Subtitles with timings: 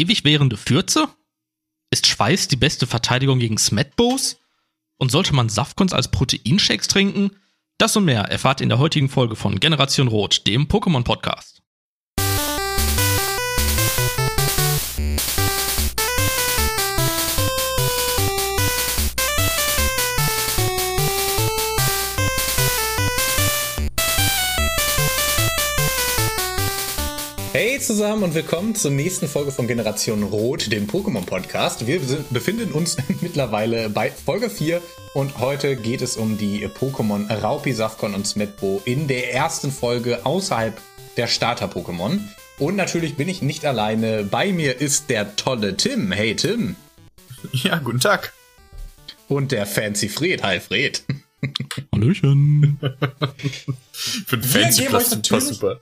[0.00, 1.08] ewig währende Fürze?
[1.90, 4.38] Ist Schweiß die beste Verteidigung gegen Smetbows?
[4.96, 7.32] Und sollte man Safkons als Proteinshakes trinken?
[7.78, 11.59] Das und mehr erfahrt ihr in der heutigen Folge von Generation Rot, dem Pokémon-Podcast.
[27.52, 31.84] Hey zusammen und willkommen zur nächsten Folge von Generation Rot, dem Pokémon Podcast.
[31.84, 31.98] Wir
[32.30, 34.80] befinden uns mittlerweile bei Folge 4
[35.14, 40.24] und heute geht es um die Pokémon Raupi, Safkon und Smetbo in der ersten Folge
[40.24, 40.80] außerhalb
[41.16, 42.20] der Starter-Pokémon.
[42.60, 44.22] Und natürlich bin ich nicht alleine.
[44.22, 46.12] Bei mir ist der tolle Tim.
[46.12, 46.76] Hey Tim.
[47.52, 48.32] Ja, guten Tag.
[49.26, 50.44] Und der Fancy Fred.
[50.44, 51.02] Hi Fred.
[51.92, 52.78] Hallöchen.
[53.90, 55.10] Für den Fancy Plus
[55.48, 55.80] super.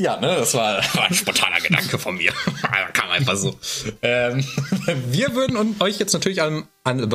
[0.00, 2.32] Ja, ne, das war, war ein spontaner Gedanke von mir.
[2.92, 3.58] Kam einfach so.
[4.02, 4.44] Ähm,
[5.10, 7.10] wir würden euch jetzt natürlich an, an,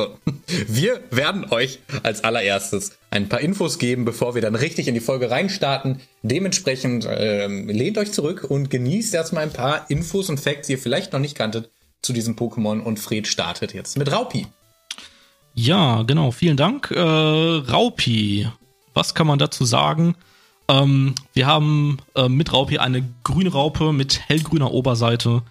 [0.68, 5.00] wir werden euch als allererstes ein paar Infos geben, bevor wir dann richtig in die
[5.00, 6.00] Folge reinstarten.
[6.22, 10.78] Dementsprechend ähm, lehnt euch zurück und genießt erstmal ein paar Infos und Facts, die ihr
[10.78, 11.70] vielleicht noch nicht kanntet
[12.02, 14.46] zu diesem Pokémon und Fred startet jetzt mit Raupi.
[15.54, 16.90] Ja, genau, vielen Dank.
[16.90, 18.48] Äh, Raupi,
[18.92, 20.16] was kann man dazu sagen?
[20.68, 25.42] Ähm, wir haben äh, mit Raupi eine grüne Raupe mit hellgrüner Oberseite,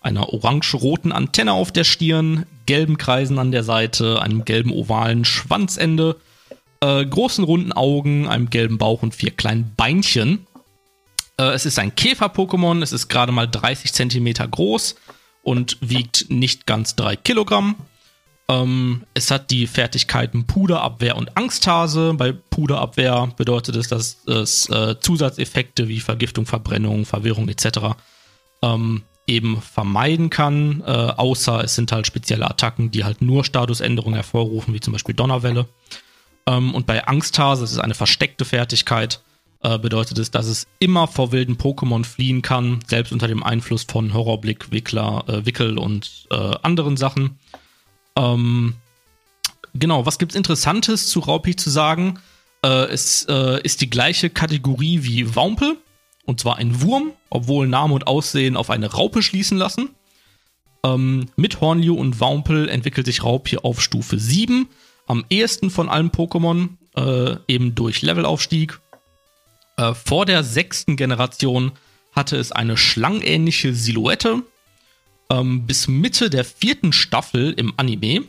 [0.00, 6.16] einer orange-roten Antenne auf der Stirn, gelben Kreisen an der Seite, einem gelben ovalen Schwanzende,
[6.80, 10.46] äh, großen runden Augen, einem gelben Bauch und vier kleinen Beinchen.
[11.38, 14.96] Äh, es ist ein Käfer-Pokémon, es ist gerade mal 30 Zentimeter groß
[15.42, 17.74] und wiegt nicht ganz 3 Kilogramm.
[18.50, 22.14] Ähm, es hat die Fertigkeiten Puderabwehr und Angsthase.
[22.14, 27.96] Bei Puderabwehr bedeutet es, dass es äh, Zusatzeffekte wie Vergiftung, Verbrennung, Verwirrung etc.
[28.62, 34.14] Ähm, eben vermeiden kann, äh, außer es sind halt spezielle Attacken, die halt nur Statusänderungen
[34.14, 35.66] hervorrufen, wie zum Beispiel Donnerwelle.
[36.46, 39.20] Ähm, und bei Angsthase, das ist eine versteckte Fertigkeit,
[39.62, 43.84] äh, bedeutet es, dass es immer vor wilden Pokémon fliehen kann, selbst unter dem Einfluss
[43.84, 47.38] von Horrorblick, Wickler, äh, Wickel und äh, anderen Sachen.
[48.18, 48.74] Ähm,
[49.74, 52.18] genau, was gibt's Interessantes zu Raupi zu sagen?
[52.62, 55.78] Äh, es äh, ist die gleiche Kategorie wie Wampel,
[56.26, 59.90] und zwar ein Wurm, obwohl Name und Aussehen auf eine Raupe schließen lassen.
[60.84, 64.68] Ähm, mit Hornliu und Wampel entwickelt sich Raupi auf Stufe 7,
[65.06, 68.80] am ehesten von allen Pokémon, äh, eben durch Levelaufstieg.
[69.76, 71.72] Äh, vor der sechsten Generation
[72.12, 74.42] hatte es eine schlangenähnliche Silhouette,
[75.30, 78.24] ähm, bis Mitte der vierten Staffel im Anime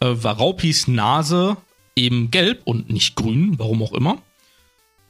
[0.00, 1.56] äh, war Raupis Nase
[1.96, 4.18] eben gelb und nicht grün, warum auch immer.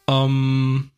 [0.08, 0.90] Ähm,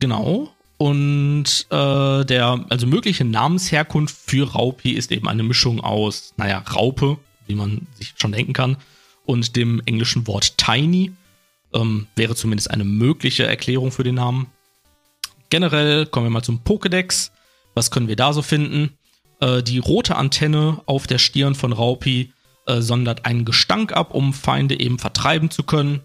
[0.00, 0.52] genau.
[0.78, 7.18] Und äh, der, also mögliche Namensherkunft für Raupi ist eben eine Mischung aus, naja, Raupe,
[7.46, 8.76] wie man sich schon denken kann,
[9.24, 11.12] und dem englischen Wort Tiny.
[11.72, 14.46] Ähm, wäre zumindest eine mögliche Erklärung für den Namen.
[15.50, 17.30] Generell kommen wir mal zum Pokédex.
[17.74, 18.96] Was können wir da so finden?
[19.40, 22.32] Äh, die rote Antenne auf der Stirn von Raupi
[22.66, 26.00] äh, sondert einen Gestank ab, um Feinde eben vertreiben zu können.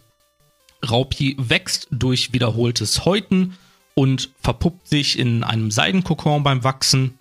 [0.90, 3.58] Raupi wächst durch wiederholtes Häuten
[3.94, 7.18] und verpuppt sich in einem Seidenkokon beim Wachsen.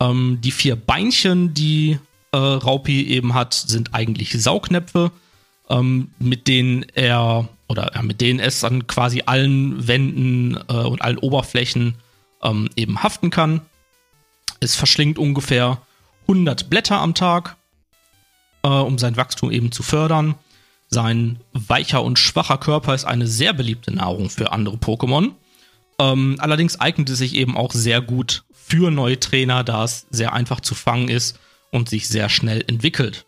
[0.00, 1.98] Ähm, die vier Beinchen, die
[2.32, 5.10] äh, Raupi eben hat, sind eigentlich Saugnäpfe,
[5.68, 11.02] ähm, mit denen er oder ja, mit denen es an quasi allen Wänden äh, und
[11.02, 11.94] allen Oberflächen
[12.42, 13.62] ähm, eben haften kann.
[14.60, 15.80] Es verschlingt ungefähr
[16.22, 17.56] 100 Blätter am Tag,
[18.62, 20.34] äh, um sein Wachstum eben zu fördern.
[20.88, 25.32] Sein weicher und schwacher Körper ist eine sehr beliebte Nahrung für andere Pokémon.
[25.98, 30.32] Ähm, allerdings eignet es sich eben auch sehr gut für neue Trainer, da es sehr
[30.32, 31.38] einfach zu fangen ist
[31.70, 33.26] und sich sehr schnell entwickelt.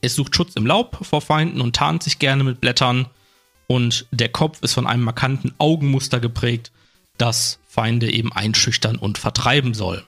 [0.00, 3.06] Es sucht Schutz im Laub vor Feinden und tarnt sich gerne mit Blättern.
[3.66, 6.70] Und der Kopf ist von einem markanten Augenmuster geprägt,
[7.18, 10.06] das Feinde eben einschüchtern und vertreiben soll.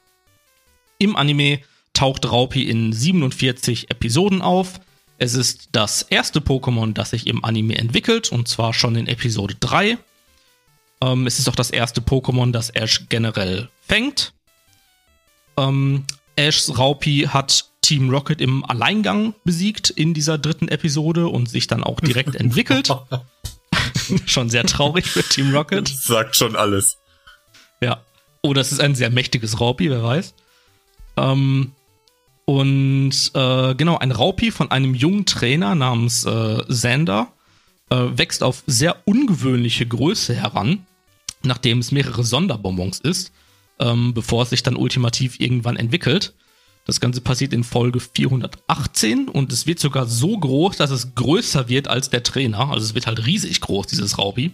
[0.99, 1.61] Im Anime
[1.93, 4.81] taucht Raupi in 47 Episoden auf.
[5.19, 9.55] Es ist das erste Pokémon, das sich im Anime entwickelt, und zwar schon in Episode
[9.61, 9.99] 3.
[11.01, 14.33] Ähm, es ist auch das erste Pokémon, das Ash generell fängt.
[15.57, 16.05] Ähm,
[16.37, 21.85] Ashs Raupi hat Team Rocket im Alleingang besiegt in dieser dritten Episode und sich dann
[21.85, 22.93] auch direkt entwickelt.
[24.27, 25.89] schon sehr traurig für Team Rocket.
[25.89, 26.99] Das sagt schon alles.
[27.81, 28.03] Ja.
[28.43, 30.35] Oh, das ist ein sehr mächtiges Raupi, wer weiß.
[31.19, 31.73] Ähm,
[32.45, 37.29] und äh, genau, ein Raupi von einem jungen Trainer namens äh, Xander
[37.91, 40.87] äh, wächst auf sehr ungewöhnliche Größe heran,
[41.43, 43.33] nachdem es mehrere Sonderbonbons ist,
[43.79, 46.35] ähm, bevor es sich dann ultimativ irgendwann entwickelt.
[46.87, 51.69] Das Ganze passiert in Folge 418 und es wird sogar so groß, dass es größer
[51.69, 52.71] wird als der Trainer.
[52.71, 54.53] Also es wird halt riesig groß, dieses Raupi.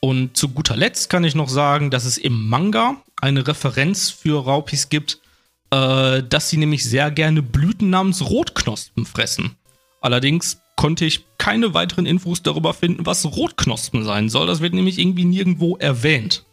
[0.00, 4.44] Und zu guter Letzt kann ich noch sagen, dass es im Manga eine Referenz für
[4.44, 5.20] Raupis gibt,
[5.70, 9.56] äh, dass sie nämlich sehr gerne Blüten namens Rotknospen fressen.
[10.00, 14.46] Allerdings konnte ich keine weiteren Infos darüber finden, was Rotknospen sein soll.
[14.46, 16.44] Das wird nämlich irgendwie nirgendwo erwähnt.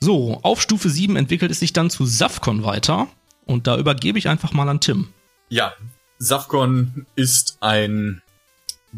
[0.00, 3.08] So, auf Stufe 7 entwickelt es sich dann zu Safcon weiter.
[3.46, 5.08] Und da übergebe ich einfach mal an Tim.
[5.48, 5.72] Ja,
[6.18, 8.22] Safcon ist ein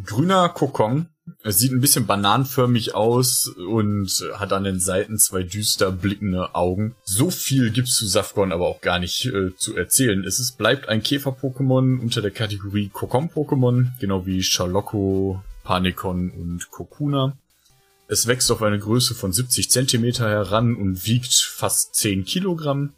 [0.04, 1.08] grüner Kokon.
[1.42, 6.94] Es sieht ein bisschen bananenförmig aus und hat an den Seiten zwei düster blickende Augen.
[7.04, 10.24] So viel gibt's zu Safcon aber auch gar nicht äh, zu erzählen.
[10.24, 17.36] Es ist, bleibt ein Käfer-Pokémon unter der Kategorie Kokon-Pokémon, genau wie Charlocko, Panikon und Kokuna.
[18.08, 22.92] Es wächst auf eine Größe von 70 Zentimeter heran und wiegt fast 10 Kilogramm.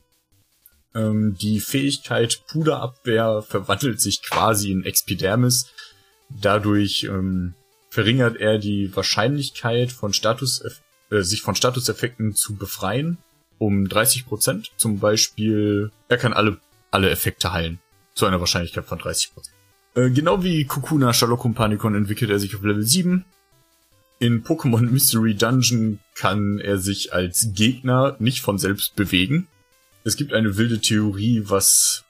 [0.95, 5.67] Ähm, die Fähigkeit Puderabwehr verwandelt sich quasi in Expidermis.
[6.31, 7.55] Dadurch ähm,
[7.93, 10.65] verringert er die Wahrscheinlichkeit von Status,
[11.11, 13.19] äh, sich von Statuseffekten zu befreien
[13.59, 14.71] um 30 Prozent.
[14.79, 16.57] Zum Beispiel, er kann alle,
[16.91, 17.81] alle Effekte heilen.
[18.15, 19.55] Zu einer Wahrscheinlichkeit von 30 Prozent.
[19.95, 23.27] Äh, genau wie Kokuna Sherlock Panikon entwickelt er sich auf Level 7.
[24.21, 29.49] In Pokémon Mystery Dungeon kann er sich als Gegner nicht von selbst bewegen.
[30.03, 32.05] Es gibt eine wilde Theorie, was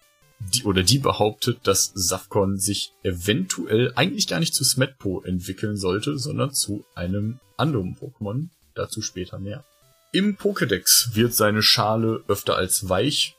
[0.54, 6.18] die oder die behauptet, dass Safcon sich eventuell eigentlich gar nicht zu Smetpo entwickeln sollte,
[6.18, 8.48] sondern zu einem anderen Pokémon.
[8.74, 9.64] Dazu später mehr.
[10.12, 13.36] Im Pokédex wird seine Schale öfter als weich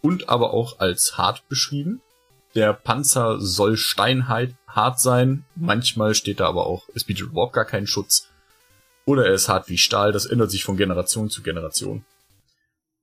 [0.00, 2.00] und aber auch als hart beschrieben.
[2.54, 5.44] Der Panzer soll steinhart sein.
[5.54, 8.28] Manchmal steht da aber auch, es bietet überhaupt gar keinen Schutz.
[9.04, 10.12] Oder er ist hart wie Stahl.
[10.12, 12.04] Das ändert sich von Generation zu Generation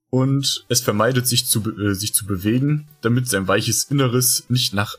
[0.10, 4.96] und es vermeidet sich zu, äh, sich zu bewegen, damit sein weiches Inneres nicht nach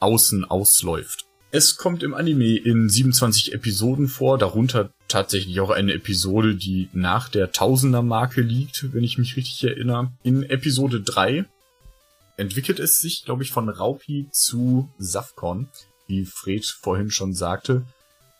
[0.00, 1.26] außen ausläuft.
[1.52, 7.28] Es kommt im Anime in 27 Episoden vor, darunter tatsächlich auch eine Episode, die nach
[7.28, 10.12] der Tausender-Marke liegt, wenn ich mich richtig erinnere.
[10.22, 11.44] In Episode 3
[12.36, 15.68] entwickelt es sich, glaube ich, von Raupi zu Safcon,
[16.06, 17.84] wie Fred vorhin schon sagte.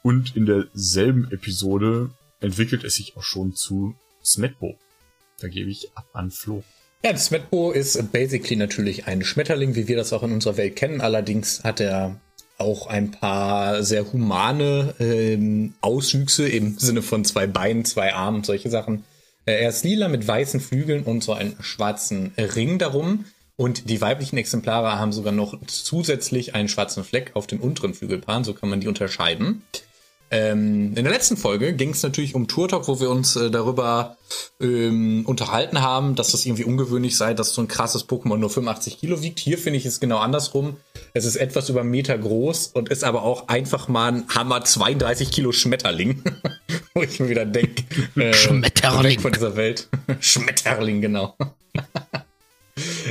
[0.02, 4.78] Und in derselben Episode entwickelt es sich auch schon zu Smetbo.
[5.40, 6.62] Da gebe ich ab an Flo.
[7.02, 10.76] Ja, das Smetbo ist basically natürlich ein Schmetterling, wie wir das auch in unserer Welt
[10.76, 11.00] kennen.
[11.00, 12.20] Allerdings hat er
[12.58, 18.69] auch ein paar sehr humane ähm, Auswüchse im Sinne von zwei Beinen, zwei Armen, solche
[18.69, 19.04] Sachen.
[19.46, 23.25] Äh, er ist lila mit weißen Flügeln und so einen schwarzen Ring darum.
[23.56, 28.44] Und die weiblichen Exemplare haben sogar noch zusätzlich einen schwarzen Fleck auf den unteren Flügelpaaren,
[28.44, 29.62] so kann man die unterscheiden.
[30.31, 33.50] Ähm, in der letzten Folge ging es natürlich um Tour Talk, wo wir uns äh,
[33.50, 34.17] darüber
[34.61, 39.00] ähm, unterhalten haben, dass das irgendwie ungewöhnlich sei, dass so ein krasses Pokémon nur 85
[39.00, 39.41] Kilo wiegt.
[39.41, 40.77] Hier finde ich es genau andersrum.
[41.15, 44.65] Es ist etwas über einen Meter groß und ist aber auch einfach mal ein Hammer
[44.65, 46.23] 32 Kilo Schmetterling.
[46.94, 47.85] wo ich mir wieder denke,
[48.17, 49.88] äh, Schmetterling von dieser Welt.
[50.21, 51.37] Schmetterling, genau.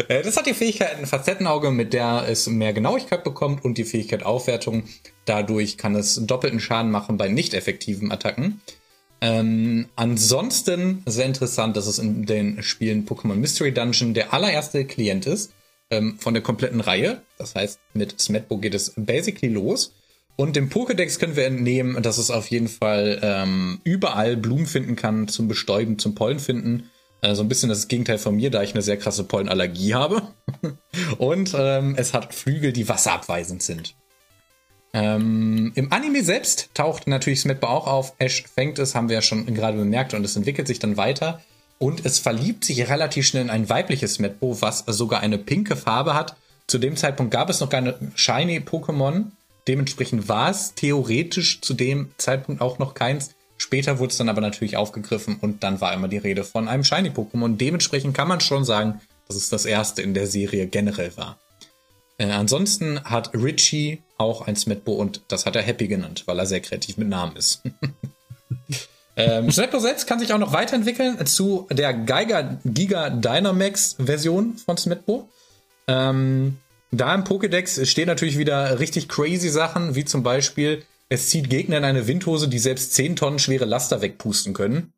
[0.08, 3.86] Äh, das hat die Fähigkeit ein Facettenauge, mit der es mehr Genauigkeit bekommt und die
[3.86, 4.84] Fähigkeit Aufwertung.
[5.26, 8.62] Dadurch kann es doppelten Schaden machen bei nicht effektiven Attacken.
[9.22, 15.26] Ähm, ansonsten sehr interessant, dass es in den Spielen Pokémon Mystery Dungeon der allererste Klient
[15.26, 15.52] ist
[15.90, 17.22] ähm, von der kompletten Reihe.
[17.38, 19.94] Das heißt, mit Smetbo geht es basically los.
[20.36, 24.96] Und dem Pokédex können wir entnehmen, dass es auf jeden Fall ähm, überall Blumen finden
[24.96, 26.90] kann, zum Bestäuben, zum Pollen finden.
[27.22, 30.22] Äh, so ein bisschen das Gegenteil von mir, da ich eine sehr krasse Pollenallergie habe.
[31.18, 33.96] Und ähm, es hat Flügel, die wasserabweisend sind.
[34.94, 38.14] Ähm, Im Anime selbst taucht natürlich Smetba auch auf.
[38.18, 41.42] Ash fängt es, haben wir ja schon gerade bemerkt, und es entwickelt sich dann weiter.
[41.78, 46.14] Und es verliebt sich relativ schnell in ein weibliches Smetbo, was sogar eine pinke Farbe
[46.14, 46.36] hat.
[46.68, 49.32] Zu dem Zeitpunkt gab es noch keine Shiny-Pokémon.
[49.68, 53.32] Dementsprechend war es theoretisch zu dem Zeitpunkt auch noch keins.
[53.60, 56.84] Später wurde es dann aber natürlich aufgegriffen und dann war immer die Rede von einem
[56.84, 57.58] Shiny-Pokémon.
[57.58, 61.38] Dementsprechend kann man schon sagen, dass es das erste in der Serie generell war.
[62.18, 66.46] Äh, ansonsten hat Richie auch ein Smetbo und das hat er Happy genannt, weil er
[66.46, 67.62] sehr kreativ mit Namen ist.
[69.18, 74.78] ähm, Smetbo selbst kann sich auch noch weiterentwickeln zu der Geiger Giga Dynamax Version von
[74.78, 75.28] Smetbo.
[75.88, 76.58] Ähm,
[76.92, 81.78] da im Pokédex stehen natürlich wieder richtig crazy Sachen, wie zum Beispiel es zieht Gegner
[81.78, 84.94] in eine Windhose, die selbst 10 Tonnen schwere Laster wegpusten können.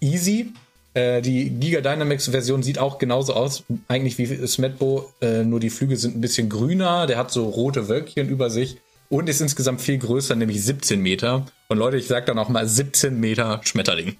[0.00, 0.52] Easy.
[0.94, 5.70] Äh, die Giga Dynamics Version sieht auch genauso aus, eigentlich wie Smetbo, äh, nur die
[5.70, 9.80] Flügel sind ein bisschen grüner, der hat so rote Wölkchen über sich und ist insgesamt
[9.80, 11.46] viel größer, nämlich 17 Meter.
[11.68, 14.16] Und Leute, ich sag dann auch mal 17 Meter Schmetterling.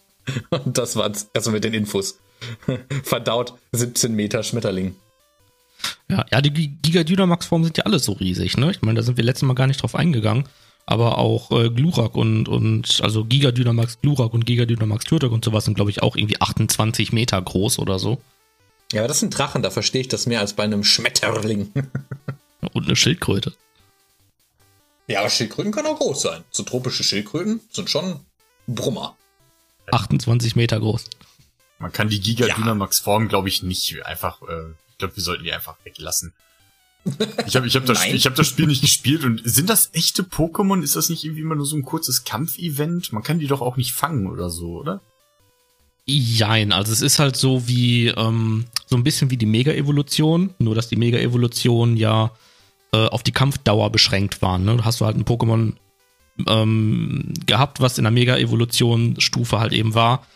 [0.50, 2.18] und das war's erstmal mit den Infos.
[3.04, 4.96] Verdaut 17 Meter Schmetterling.
[6.08, 8.70] Ja, ja die Giga Dynamax-Formen sind ja alle so riesig, ne?
[8.70, 10.44] Ich meine, da sind wir letztes Mal gar nicht drauf eingegangen.
[10.86, 15.44] Aber auch äh, Glurak und, und also Giga Dynamax Glurak und Giga Dynamax Turtok und
[15.44, 18.22] sowas sind, glaube ich, auch irgendwie 28 Meter groß oder so.
[18.92, 21.72] Ja, aber das sind Drachen, da verstehe ich das mehr als bei einem Schmetterling.
[22.72, 23.52] und eine Schildkröte.
[25.08, 26.44] Ja, aber Schildkröten können auch groß sein.
[26.50, 28.20] So tropische Schildkröten sind schon
[28.66, 29.14] Brummer.
[29.92, 31.04] 28 Meter groß.
[31.78, 35.44] Man kann die Giga Dynamax Form, glaube ich, nicht einfach, äh, ich glaube, wir sollten
[35.44, 36.34] die einfach weglassen.
[37.46, 40.24] Ich habe ich hab das, ich hab das Spiel nicht gespielt und sind das echte
[40.24, 40.82] Pokémon?
[40.82, 43.12] Ist das nicht irgendwie immer nur so ein kurzes Kampfevent?
[43.12, 45.00] Man kann die doch auch nicht fangen oder so, oder?
[46.04, 50.74] Jein, also es ist halt so wie, ähm, so ein bisschen wie die Mega-Evolution, nur
[50.74, 52.32] dass die Mega-Evolution ja
[52.92, 54.64] äh, auf die Kampfdauer beschränkt waren.
[54.64, 54.84] Ne?
[54.84, 55.74] Hast du halt ein Pokémon
[56.48, 60.26] ähm, gehabt, was in der Mega-Evolution-Stufe halt eben war,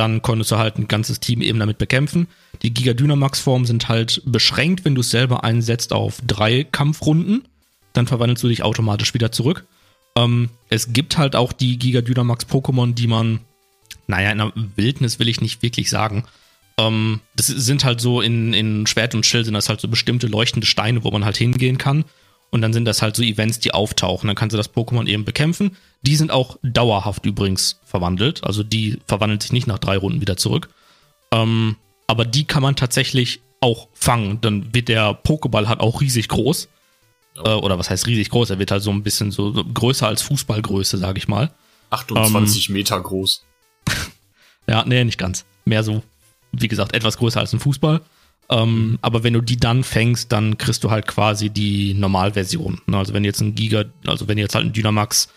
[0.00, 2.26] dann konntest du halt ein ganzes Team eben damit bekämpfen.
[2.62, 7.42] Die Giga Dynamax-Formen sind halt beschränkt, wenn du es selber einsetzt auf drei Kampfrunden.
[7.92, 9.66] Dann verwandelst du dich automatisch wieder zurück.
[10.16, 13.40] Ähm, es gibt halt auch die Giga Dynamax-Pokémon, die man,
[14.06, 16.24] naja, in der Wildnis will ich nicht wirklich sagen.
[16.78, 20.28] Ähm, das sind halt so in, in Schwert und Schild sind das halt so bestimmte
[20.28, 22.06] leuchtende Steine, wo man halt hingehen kann.
[22.50, 24.26] Und dann sind das halt so Events, die auftauchen.
[24.26, 25.76] Dann kannst du das Pokémon eben bekämpfen.
[26.02, 28.42] Die sind auch dauerhaft übrigens verwandelt.
[28.44, 30.68] Also die verwandelt sich nicht nach drei Runden wieder zurück.
[31.30, 31.76] Ähm,
[32.06, 34.40] aber die kann man tatsächlich auch fangen.
[34.40, 36.68] Dann wird der Pokéball halt auch riesig groß.
[37.44, 38.50] Äh, oder was heißt riesig groß?
[38.50, 41.52] Er wird halt so ein bisschen so, so größer als Fußballgröße, sag ich mal.
[41.90, 43.44] 28 ähm, Meter groß.
[44.68, 45.44] ja, nee, nicht ganz.
[45.64, 46.02] Mehr so,
[46.52, 48.00] wie gesagt, etwas größer als ein Fußball.
[48.50, 52.80] Ähm, aber wenn du die dann fängst, dann kriegst du halt quasi die Normalversion.
[52.86, 52.98] Ne?
[52.98, 55.28] Also wenn jetzt ein Giga, also wenn jetzt halt ein Dynamax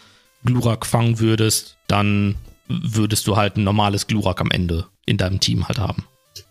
[0.43, 2.35] Glurak fangen würdest, dann
[2.67, 6.05] würdest du halt ein normales Glurak am Ende in deinem Team halt haben.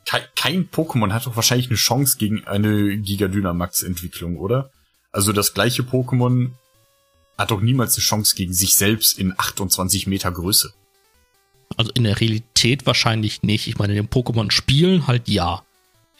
[0.07, 4.71] Kein, kein Pokémon hat doch wahrscheinlich eine Chance gegen eine Giga Dynamax Entwicklung, oder?
[5.11, 6.51] Also das gleiche Pokémon
[7.37, 10.73] hat doch niemals eine Chance gegen sich selbst in 28 Meter Größe.
[11.77, 13.67] Also in der Realität wahrscheinlich nicht.
[13.67, 15.65] Ich meine, in den Pokémon-Spielen halt ja.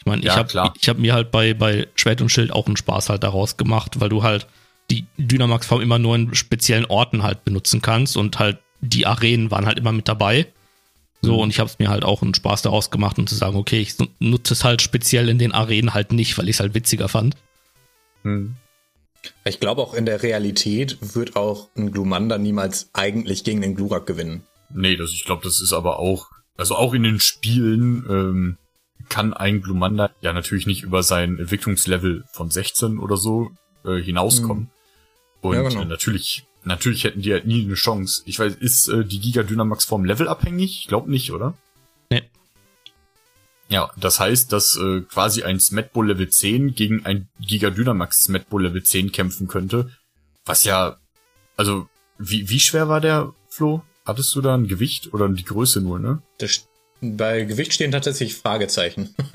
[0.03, 2.75] Ich meine, ja, ich habe hab mir halt bei, bei Schwert und Schild auch einen
[2.75, 4.47] Spaß halt daraus gemacht, weil du halt
[4.91, 9.65] die Dynamax-Form immer nur in speziellen Orten halt benutzen kannst und halt die Arenen waren
[9.65, 10.47] halt immer mit dabei.
[11.21, 11.39] So, mhm.
[11.39, 13.79] und ich habe es mir halt auch einen Spaß daraus gemacht, um zu sagen, okay,
[13.79, 17.07] ich nutze es halt speziell in den Arenen halt nicht, weil ich es halt witziger
[17.07, 17.37] fand.
[18.23, 18.55] Mhm.
[19.45, 24.05] Ich glaube auch in der Realität wird auch ein Glumanda niemals eigentlich gegen den Glurak
[24.05, 24.43] gewinnen.
[24.69, 28.57] Nee, das, ich glaube, das ist aber auch, also auch in den Spielen, ähm,
[29.09, 33.51] kann ein Glumanda ja natürlich nicht über sein Entwicklungslevel von 16 oder so
[33.85, 34.63] äh, hinauskommen.
[34.63, 34.69] Mhm.
[35.41, 35.81] Und ja, genau.
[35.81, 38.23] äh, natürlich, natürlich hätten die halt nie eine Chance.
[38.25, 40.81] Ich weiß, ist äh, die Giga Dynamax Form levelabhängig?
[40.81, 41.53] Ich glaube nicht, oder?
[42.09, 42.23] Nee.
[43.69, 48.57] Ja, das heißt, dass äh, quasi ein Smetbo Level 10 gegen ein Giga Dynamax Smetbo
[48.57, 49.91] Level 10 kämpfen könnte.
[50.45, 50.97] Was ja,
[51.57, 53.83] also, wie, wie schwer war der, Flo?
[54.05, 56.21] Hattest du da ein Gewicht oder die Größe nur, ne?
[56.37, 56.67] Das
[57.03, 59.15] bei Gewicht stehen tatsächlich Fragezeichen.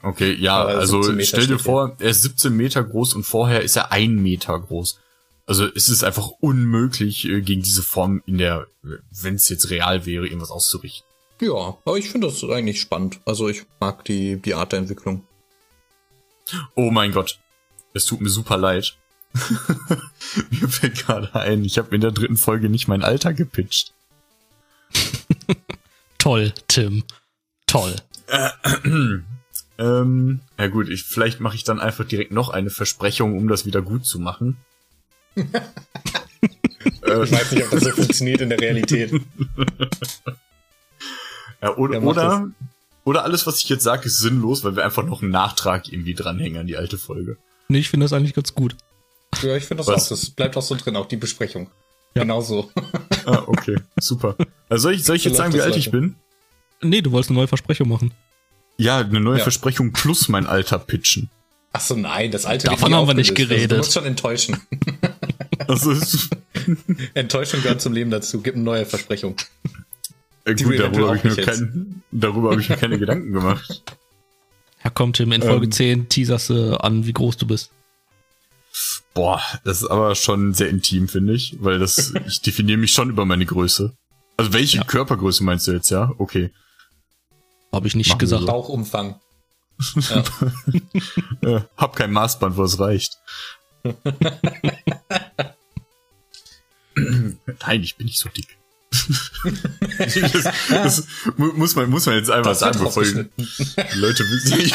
[0.00, 3.90] Okay, ja, also stell dir vor, er ist 17 Meter groß und vorher ist er
[3.90, 5.00] ein Meter groß.
[5.44, 10.06] Also es ist einfach unmöglich, äh, gegen diese Form in der, wenn es jetzt real
[10.06, 11.04] wäre, irgendwas auszurichten.
[11.40, 13.20] Ja, aber ich finde das eigentlich spannend.
[13.24, 15.26] Also ich mag die, die Art der Entwicklung.
[16.74, 17.40] Oh mein Gott.
[17.92, 18.96] Es tut mir super leid.
[20.50, 23.94] mir fällt gerade ein, ich habe in der dritten Folge nicht mein Alter gepitcht.
[26.18, 27.04] Toll, Tim.
[27.66, 27.94] Toll.
[28.26, 28.50] Äh,
[29.78, 33.66] ähm, ja gut, ich, vielleicht mache ich dann einfach direkt noch eine Versprechung, um das
[33.66, 34.56] wieder gut zu machen.
[35.34, 35.52] ich
[37.04, 39.12] weiß nicht, ob das so funktioniert in der Realität.
[41.62, 42.50] ja, oder, oder,
[43.04, 46.14] oder alles, was ich jetzt sage, ist sinnlos, weil wir einfach noch einen Nachtrag irgendwie
[46.14, 47.36] dranhängen an die alte Folge.
[47.68, 48.76] Nee, ich finde das eigentlich ganz gut.
[49.42, 50.04] Ja, ich finde das was?
[50.04, 50.08] auch.
[50.08, 51.70] Das bleibt auch so drin, auch die Besprechung.
[52.18, 52.22] Ja.
[52.24, 52.70] Genau so.
[53.26, 54.36] ah, okay, super.
[54.68, 56.16] Also soll ich, soll ich jetzt sagen, wie alt ich bin?
[56.82, 58.12] Nee, du wolltest eine neue Versprechung machen.
[58.76, 59.42] Ja, eine neue ja.
[59.42, 61.30] Versprechung plus mein Alter pitchen.
[61.72, 63.62] Ach so, nein, das alte Davon haben wir nicht geredet.
[63.62, 64.56] Also, du musst schon enttäuschen.
[65.66, 65.94] Also,
[67.14, 68.40] Enttäuschung gehört zum Leben dazu.
[68.40, 69.36] Gib eine neue Versprechung.
[70.44, 73.82] Äh, gut, darüber habe ich, mir kein, darüber hab ich mir keine Gedanken gemacht.
[74.82, 77.70] Ja, komm, Tim, in Folge ähm, 10 teaserst du an, wie groß du bist.
[79.18, 83.10] Boah, das ist aber schon sehr intim, finde ich, weil das, ich definiere mich schon
[83.10, 83.92] über meine Größe.
[84.36, 84.84] Also welche ja.
[84.84, 86.12] Körpergröße meinst du jetzt, ja?
[86.18, 86.52] Okay.
[87.72, 88.46] Habe ich nicht Machen gesagt.
[88.46, 89.20] Bauchumfang.
[90.10, 90.24] Ja.
[91.42, 93.18] ja, hab kein Maßband, wo es reicht.
[96.94, 98.58] Nein, ich bin nicht so dick.
[99.98, 101.06] das, das,
[101.36, 103.28] muss, man, muss man jetzt einfach das sagen, bevor die
[103.94, 104.72] Leute wissen.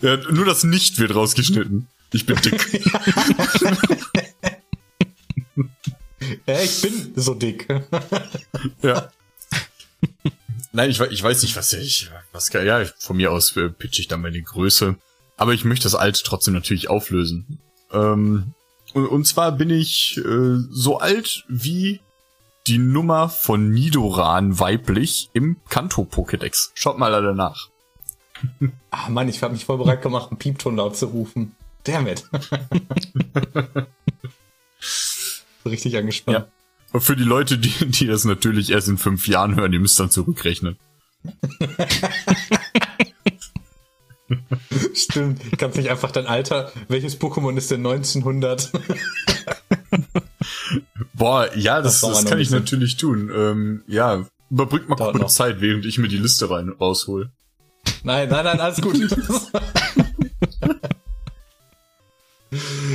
[0.00, 1.86] Ja, nur das Nicht wird rausgeschnitten.
[2.12, 2.84] Ich bin dick.
[6.46, 7.68] ja, ich bin so dick.
[8.82, 9.10] ja.
[10.72, 14.08] Nein, ich, ich weiß nicht, was ich, was, ja, von mir aus äh, pitch ich
[14.08, 14.96] dann meine Größe.
[15.36, 17.60] Aber ich möchte das Alt trotzdem natürlich auflösen.
[17.92, 18.54] Ähm,
[18.94, 22.00] und, und zwar bin ich äh, so alt wie
[22.66, 26.70] die Nummer von Nidoran weiblich im Kanto-Pokédex.
[26.74, 27.68] Schaut mal da nach.
[28.90, 31.54] Ah Mann, ich habe mich voll bereit gemacht, einen Piepton laut zu rufen.
[31.84, 32.24] Damn it.
[35.64, 36.38] Richtig angespannt.
[36.38, 36.46] Ja.
[36.92, 39.98] Und für die Leute, die, die das natürlich erst in fünf Jahren hören, die müsst
[40.00, 40.76] dann zurückrechnen.
[44.94, 45.40] Stimmt.
[45.58, 46.72] Kannst nicht einfach dein Alter.
[46.88, 48.72] Welches Pokémon ist denn 1900?
[51.14, 53.30] Boah, ja, das, das, das kann ich natürlich tun.
[53.34, 57.30] Ähm, ja, überbrückt mal kurz Zeit, während ich mir die Liste rein raushol.
[58.06, 58.96] Nein, nein, nein, alles gut.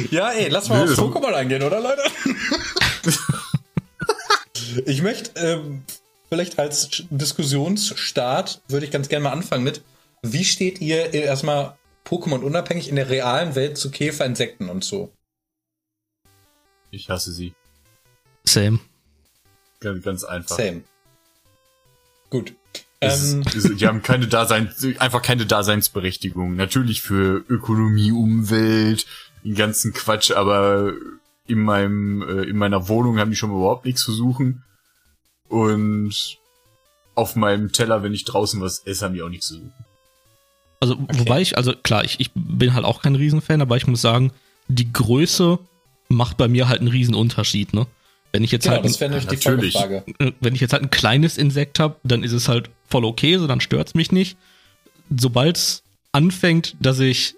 [0.10, 2.02] ja, ey, lass mal nee, aufs Pokémon eingehen, oder Leute?
[4.86, 5.84] ich möchte ähm,
[6.30, 9.84] vielleicht als Diskussionsstart würde ich ganz gerne mal anfangen mit,
[10.22, 15.12] wie steht ihr erstmal Pokémon unabhängig in der realen Welt zu Käfer, Insekten und so?
[16.90, 17.54] Ich hasse sie.
[18.46, 18.80] Same.
[19.82, 20.56] Ganz, ganz einfach.
[20.56, 20.84] Same.
[22.30, 22.54] Gut.
[23.04, 23.44] Es, ähm.
[23.78, 26.56] die haben keine Dasein, einfach keine Daseinsberechtigung.
[26.56, 29.08] Natürlich für Ökonomie, Umwelt,
[29.44, 30.94] den ganzen Quatsch, aber
[31.48, 34.64] in meinem, äh, in meiner Wohnung haben die schon überhaupt nichts zu suchen.
[35.50, 36.38] Und
[37.16, 39.74] auf meinem Teller, wenn ich draußen was esse, haben die auch nichts zu suchen.
[40.80, 41.20] Also, okay.
[41.20, 44.32] wobei ich, also klar, ich, ich bin halt auch kein Riesenfan, aber ich muss sagen,
[44.68, 45.58] die Größe
[46.08, 47.88] macht bei mir halt einen Riesenunterschied, ne?
[48.32, 49.74] Wenn ich jetzt genau, halt das wäre die natürlich.
[49.74, 50.04] Frage.
[50.20, 53.38] Äh, wenn ich jetzt halt ein kleines Insekt habe, dann ist es halt voll okay,
[53.38, 54.38] so dann stört's mich nicht.
[55.16, 57.36] Sobald es anfängt, dass ich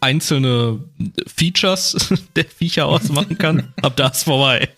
[0.00, 0.84] einzelne
[1.26, 4.68] Features der Viecher ausmachen kann, ab da ist vorbei.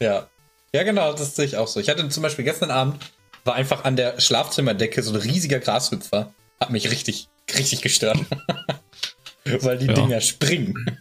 [0.00, 0.28] Ja.
[0.74, 1.78] Ja, genau, das sehe ich auch so.
[1.78, 2.96] Ich hatte zum Beispiel gestern Abend,
[3.44, 6.32] war einfach an der Schlafzimmerdecke so ein riesiger Grashüpfer.
[6.60, 8.18] Hat mich richtig, richtig gestört.
[9.44, 9.92] Weil die ja.
[9.92, 10.98] Dinger springen.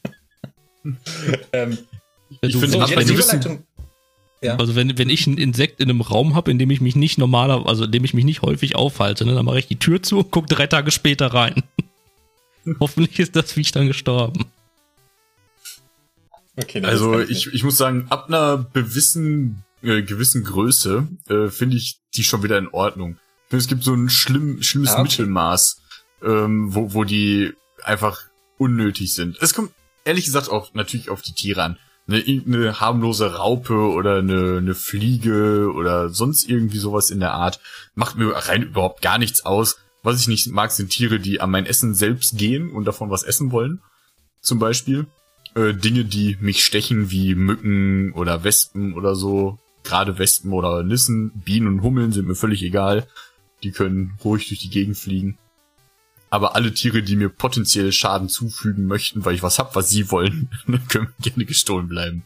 [1.53, 1.77] ähm,
[2.41, 3.65] ich finde, so, wissen,
[4.43, 4.55] ja.
[4.57, 7.17] Also wenn, wenn ich ein Insekt in einem Raum habe, in dem ich mich nicht
[7.17, 10.03] normaler, also in dem ich mich nicht häufig aufhalte, ne, dann mache ich die Tür
[10.03, 11.63] zu und gucke drei Tage später rein.
[12.79, 14.45] Hoffentlich ist das Viech dann gestorben.
[16.55, 21.99] Okay, also ich, ich muss sagen, ab einer gewissen, äh, gewissen Größe äh, finde ich
[22.15, 23.17] die schon wieder in Ordnung.
[23.45, 25.03] Ich finde, es gibt so ein schlimm, schlimmes ja, okay.
[25.03, 25.81] Mittelmaß,
[26.23, 27.53] ähm, wo, wo die
[27.83, 28.21] einfach
[28.57, 29.37] unnötig sind.
[29.41, 29.71] Es kommt
[30.05, 31.77] ehrlich gesagt auch natürlich auf die Tiere an.
[32.07, 37.59] Eine, eine harmlose Raupe oder eine, eine Fliege oder sonst irgendwie sowas in der Art
[37.95, 39.77] macht mir rein überhaupt gar nichts aus.
[40.03, 43.23] Was ich nicht mag, sind Tiere, die an mein Essen selbst gehen und davon was
[43.23, 43.81] essen wollen.
[44.41, 45.07] Zum Beispiel.
[45.55, 49.59] Äh, Dinge, die mich stechen, wie Mücken oder Wespen oder so.
[49.83, 53.07] Gerade Wespen oder Nissen, Bienen und Hummeln sind mir völlig egal.
[53.63, 55.37] Die können ruhig durch die Gegend fliegen.
[56.33, 60.09] Aber alle Tiere, die mir potenziell Schaden zufügen möchten, weil ich was hab, was sie
[60.09, 60.49] wollen,
[60.89, 62.25] können gerne gestohlen bleiben.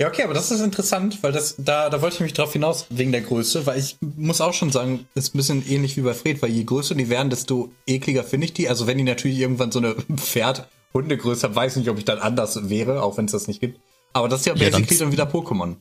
[0.00, 2.86] Ja, okay, aber das ist interessant, weil das, da, da wollte ich mich drauf hinaus,
[2.90, 6.14] wegen der Größe, weil ich muss auch schon sagen, ist ein bisschen ähnlich wie bei
[6.14, 8.68] Fred, weil je größer die werden, desto ekliger finde ich die.
[8.68, 12.68] Also wenn die natürlich irgendwann so eine Pferd, Hundegröße, weiß nicht, ob ich dann anders
[12.68, 13.78] wäre, auch wenn es das nicht gibt.
[14.14, 15.76] Aber das ist ja basically ja, dann, dann wieder Pokémon.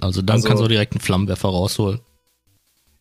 [0.00, 1.98] Also dann also, kannst du direkt einen Flammenwerfer rausholen.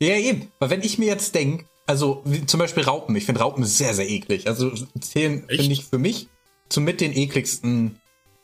[0.02, 0.52] Ja, eben.
[0.58, 3.13] Weil wenn ich mir jetzt denke, also wie zum Beispiel Raupen.
[3.17, 4.47] Ich finde Raupen sehr, sehr eklig.
[4.47, 6.30] Also zählen, finde ich, für mich
[6.69, 7.99] zu mit den ekligsten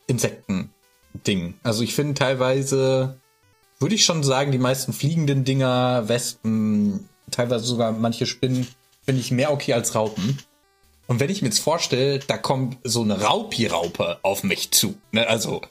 [0.06, 1.58] Insekten-Dingen.
[1.62, 3.18] Also ich finde teilweise,
[3.78, 8.66] würde ich schon sagen, die meisten fliegenden Dinger, Wespen, teilweise sogar manche Spinnen,
[9.02, 10.36] finde ich mehr okay als Raupen.
[11.06, 15.26] Und wenn ich mir jetzt vorstelle, da kommt so eine Raupi-Raupe auf mich zu, ne?
[15.26, 15.62] also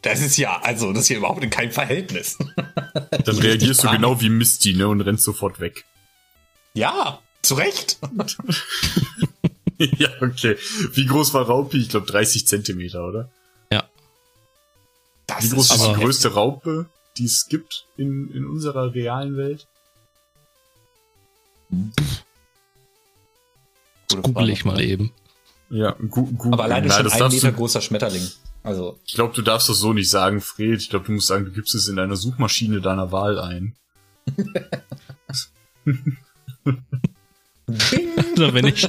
[0.00, 2.38] das ist ja, also das ist ja überhaupt in keinem Verhältnis.
[3.10, 5.84] Dann reagierst du genau wie Misty, ne, und rennst sofort weg.
[6.74, 7.98] Ja, zu Recht.
[9.78, 10.56] ja, okay.
[10.92, 11.78] Wie groß war Raupi?
[11.78, 13.30] Ich glaube 30 Zentimeter, oder?
[13.72, 13.88] Ja.
[15.26, 16.36] Das Wie groß ist, ist die größte heftig.
[16.36, 19.66] Raupe, die es gibt in, in unserer realen Welt?
[24.22, 25.12] Google ich mal eben.
[25.70, 26.52] Ja, gu Google.
[26.54, 28.28] Aber alleine schon ein Meter großer Schmetterling.
[28.62, 28.98] Also.
[29.06, 30.80] Ich glaube, du darfst das so nicht sagen, Fred.
[30.80, 33.76] Ich glaube, du musst sagen, du gibst es in einer Suchmaschine deiner Wahl ein.
[36.64, 36.78] also
[38.54, 38.88] wenn ich,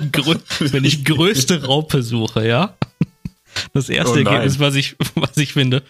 [0.59, 2.75] wenn ich größte Raupe suche, ja.
[3.73, 5.83] Das erste oh Ergebnis, was ich, was ich finde.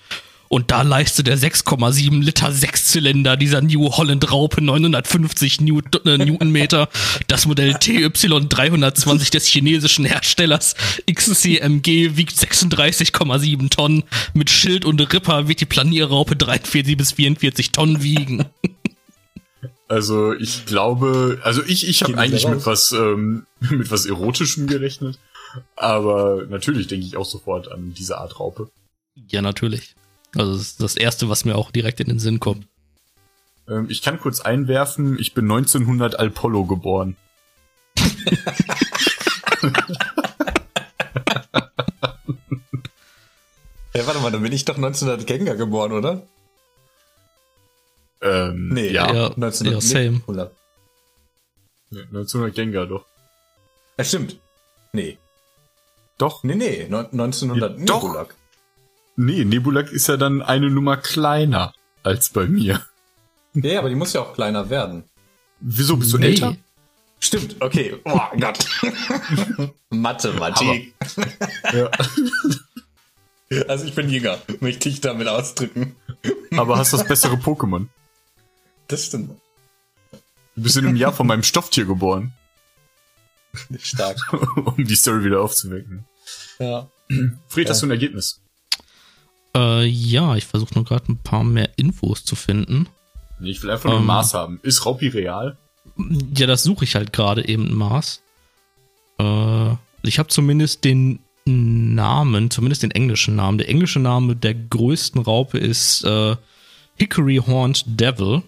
[0.52, 6.90] Und da leistet der 6,7 Liter Sechszylinder dieser New Holland Raupe 950 Newt äh, Newtonmeter
[7.28, 10.76] das Modell TY320 des chinesischen Herstellers
[11.10, 14.04] XCMG wiegt 36,7 Tonnen.
[14.34, 18.44] Mit Schild und Ripper wird die Planierraupe 43 bis 44 Tonnen wiegen.
[19.92, 25.20] Also ich glaube, also ich, ich habe eigentlich mit was, ähm, mit was Erotischem gerechnet.
[25.76, 28.72] Aber natürlich denke ich auch sofort an diese Art Raupe.
[29.28, 29.96] Ja, natürlich.
[30.34, 32.68] Also das ist das Erste, was mir auch direkt in den Sinn kommt.
[33.68, 37.18] Ähm, ich kann kurz einwerfen, ich bin 1900 Alpollo geboren.
[43.94, 46.26] Ja, warte mal, dann bin ich doch 1900 Gengar geboren, oder?
[48.22, 49.28] Ähm, Nee, ja, Ja.
[49.32, 49.74] 1900.
[49.74, 50.12] ja, same.
[50.18, 50.52] Nee, Oder?
[51.90, 53.06] nee, 1900 Gengar doch.
[53.98, 54.38] Ja, stimmt.
[54.94, 55.18] Nee.
[56.18, 58.04] Doch, Nee, nee, neun- 1900 Ja, doch.
[58.04, 58.36] Nebulak.
[59.16, 62.86] nee, Nebulak ist ja dann eine Nummer kleiner als bei mir.
[63.54, 65.04] Ja, ja, aber die muss ja auch kleiner werden.
[65.60, 66.28] Wieso bist du Nee.
[66.28, 66.56] älter?
[67.20, 67.96] Stimmt, okay.
[68.06, 68.66] Oh Gott.
[69.90, 70.94] Mathematik.
[71.74, 71.90] Ja.
[73.68, 75.96] Also ich bin jünger, möchte ich damit ausdrücken.
[76.58, 77.88] Aber hast das bessere Pokémon.
[78.92, 79.32] Das stimmt.
[80.56, 82.34] Du bist in einem Jahr von meinem Stofftier geboren,
[83.80, 84.18] Stark.
[84.56, 86.06] um die Story wieder aufzuwecken.
[86.60, 86.88] Ja.
[87.48, 88.42] Fred, hast du ein Ergebnis?
[89.56, 92.88] Äh, ja, ich versuche nur gerade ein paar mehr Infos zu finden.
[93.40, 94.08] Nee, ich will einfach nur ein Ähm.
[94.08, 94.60] Maß haben.
[94.64, 95.58] Ist Raupi real?
[96.36, 98.22] Ja, das suche ich halt gerade eben ein Maß.
[99.20, 99.72] Äh,
[100.04, 103.58] ich habe zumindest den Namen, zumindest den englischen Namen.
[103.58, 106.36] Der englische Name der größten Raupe ist äh,
[106.96, 108.44] Hickory Horned Devil.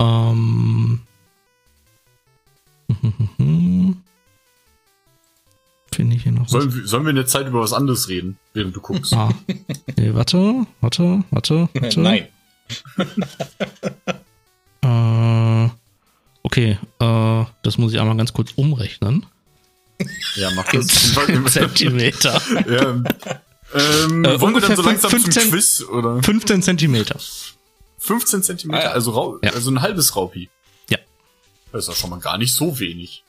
[0.00, 1.00] Ähm.
[5.92, 6.50] Finde ich hier noch was?
[6.50, 9.12] Sollen, wir- sollen wir in der Zeit über was anderes reden, während du guckst?
[9.12, 9.28] Ah.
[9.96, 12.00] Nee, warte, warte, warte, warte.
[12.00, 12.28] Nein.
[14.82, 15.68] Äh,
[16.42, 19.26] okay, äh, das muss ich einmal ganz kurz umrechnen.
[20.36, 21.52] Ja, mach In das.
[21.52, 22.40] Zentimeter.
[22.66, 22.90] ja.
[22.92, 23.04] Ähm,
[24.24, 26.22] Äh, wollen wir dann ungefähr so langsam 15 zum Quiz, oder?
[26.22, 27.20] 15 Zentimeter.
[28.00, 28.90] 15 Zentimeter, Ah, ja.
[28.92, 29.52] also, Rau Ja.
[29.52, 30.50] also ein halbes Raupi.
[30.88, 30.98] Ja.
[31.72, 33.22] Das ist ja schon mal gar nicht so wenig.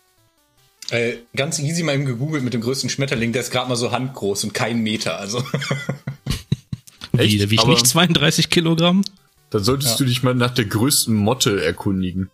[0.89, 3.91] Äh, ganz easy mal eben gegoogelt mit dem größten Schmetterling, der ist gerade mal so
[3.91, 5.17] handgroß und kein Meter.
[5.19, 5.43] Also
[7.13, 7.39] Wie, Echt?
[7.41, 9.03] der wiegt Aber- nicht 32 Kilogramm?
[9.51, 9.97] Dann solltest Ja.
[9.97, 12.29] du dich mal nach der größten Motte erkundigen.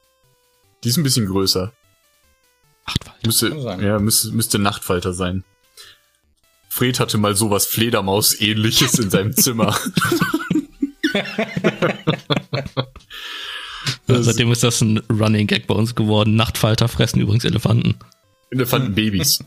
[0.84, 1.74] Die ist ein bisschen größer.
[2.86, 3.26] Achtwald.
[3.26, 3.48] Müsste,
[3.82, 5.44] ja, müsste, müsste Nachtfalter sein.
[6.70, 9.76] Fred hatte mal sowas Fledermaus-ähnliches in seinem Zimmer.
[14.08, 16.36] Ja, seitdem ist das ein Running Gag bei uns geworden.
[16.36, 17.96] Nachtfalter fressen übrigens Elefanten.
[18.52, 19.44] Elefantenbabys.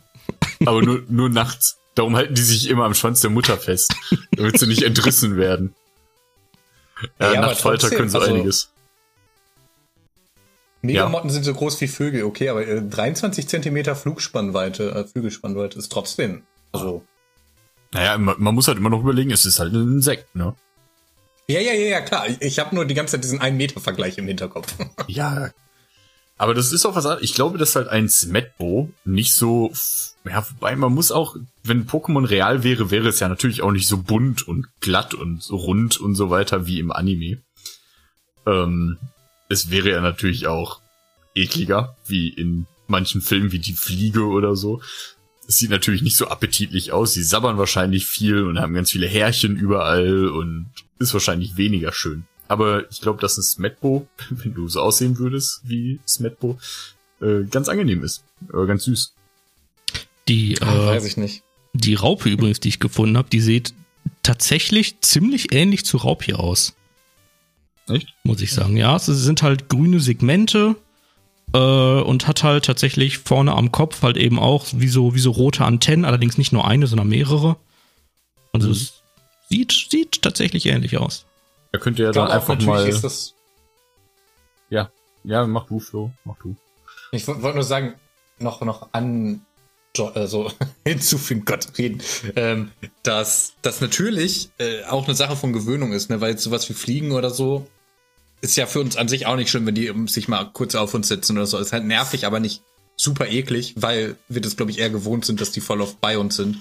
[0.67, 1.79] Aber nur, nur nachts.
[1.95, 3.95] Darum halten die sich immer am Schwanz der Mutter fest,
[4.37, 5.75] damit sie nicht entrissen werden.
[7.19, 8.71] Ja, Ja, Nachtfalter trotzdem, können so also- einiges.
[10.83, 15.93] Megamotten sind so groß wie Vögel, okay, aber äh, 23 Zentimeter Flugspannweite, äh, Flügelspannweite ist
[15.93, 16.43] trotzdem.
[16.73, 17.05] Also.
[17.93, 20.55] Naja, man, man muss halt immer noch überlegen, es ist halt ein Insekt, ne?
[21.51, 22.27] Ja, ja, ja, ja, klar.
[22.41, 24.75] Ich, habe nur die ganze Zeit diesen 1-Meter-Vergleich im Hinterkopf.
[25.09, 25.51] Ja.
[26.39, 27.25] Aber das ist auch was anderes.
[27.25, 29.73] Ich glaube, dass halt ein Smetbo nicht so,
[30.25, 33.87] ja, wobei man muss auch, wenn Pokémon real wäre, wäre es ja natürlich auch nicht
[33.87, 37.43] so bunt und glatt und so rund und so weiter wie im Anime.
[38.47, 38.97] Ähm,
[39.51, 40.81] es wäre ja natürlich auch
[41.35, 44.81] ekliger, wie in manchen Filmen wie die Fliege oder so.
[45.47, 47.13] Es sieht natürlich nicht so appetitlich aus.
[47.13, 52.25] Sie sabbern wahrscheinlich viel und haben ganz viele Härchen überall und ist wahrscheinlich weniger schön.
[52.47, 56.59] Aber ich glaube, dass ein Smetbo, wenn du so aussehen würdest wie Smetbo,
[57.21, 58.23] äh, ganz angenehm ist.
[58.53, 59.15] Äh, ganz süß.
[60.29, 61.43] Die, äh, ich nicht.
[61.73, 63.75] die Raupe übrigens, die ich gefunden habe, die sieht
[64.23, 66.75] tatsächlich ziemlich ähnlich zu Raupi aus.
[67.89, 68.09] Echt?
[68.23, 68.77] Muss ich sagen.
[68.77, 70.77] Ja, es sind halt grüne Segmente
[71.53, 75.33] äh, und hat halt tatsächlich vorne am Kopf halt eben auch wie so, wie so
[75.33, 77.57] rote Antennen, allerdings nicht nur eine, sondern mehrere.
[78.53, 78.73] Also Mhm.
[78.75, 79.00] es
[79.51, 81.27] sieht, sieht tatsächlich ähnlich aus.
[81.73, 82.89] Da könnt ihr ja Ich dann einfach mal.
[82.89, 83.35] ist das.
[84.71, 84.91] Ja,
[85.25, 86.57] ja, mach du, Flo, mach du.
[87.13, 87.95] Ich wollte nur sagen,
[88.39, 89.45] noch, noch an,
[90.15, 90.51] also
[90.87, 92.01] hinzufügen, Gott reden,
[92.37, 92.71] ähm,
[93.03, 96.21] dass das natürlich äh, auch eine Sache von Gewöhnung ist, ne?
[96.21, 97.67] weil jetzt sowas wie Fliegen oder so
[98.41, 100.75] ist ja für uns an sich auch nicht schlimm, wenn die ähm, sich mal kurz
[100.75, 101.59] auf uns setzen oder so.
[101.59, 102.63] Ist halt nervig, aber nicht
[102.97, 106.19] super eklig, weil wir das, glaube ich, eher gewohnt sind, dass die voll oft bei
[106.19, 106.59] uns sind.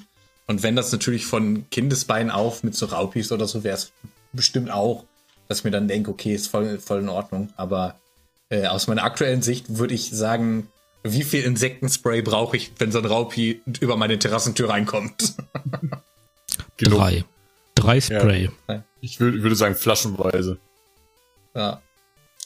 [0.49, 3.91] Und wenn das natürlich von Kindesbein auf mit so Raupis oder so wäre es
[4.33, 5.05] bestimmt auch,
[5.47, 7.53] dass ich mir dann denke, okay, ist voll, voll in Ordnung.
[7.55, 7.99] Aber
[8.49, 10.67] äh, aus meiner aktuellen Sicht würde ich sagen,
[11.03, 15.35] wie viel Insektenspray brauche ich, wenn so ein Raupi über meine Terrassentür reinkommt?
[16.77, 17.25] Drei.
[17.75, 18.49] Drei Spray.
[19.01, 20.57] Ich würde, würde sagen flaschenweise.
[21.53, 21.79] Ja.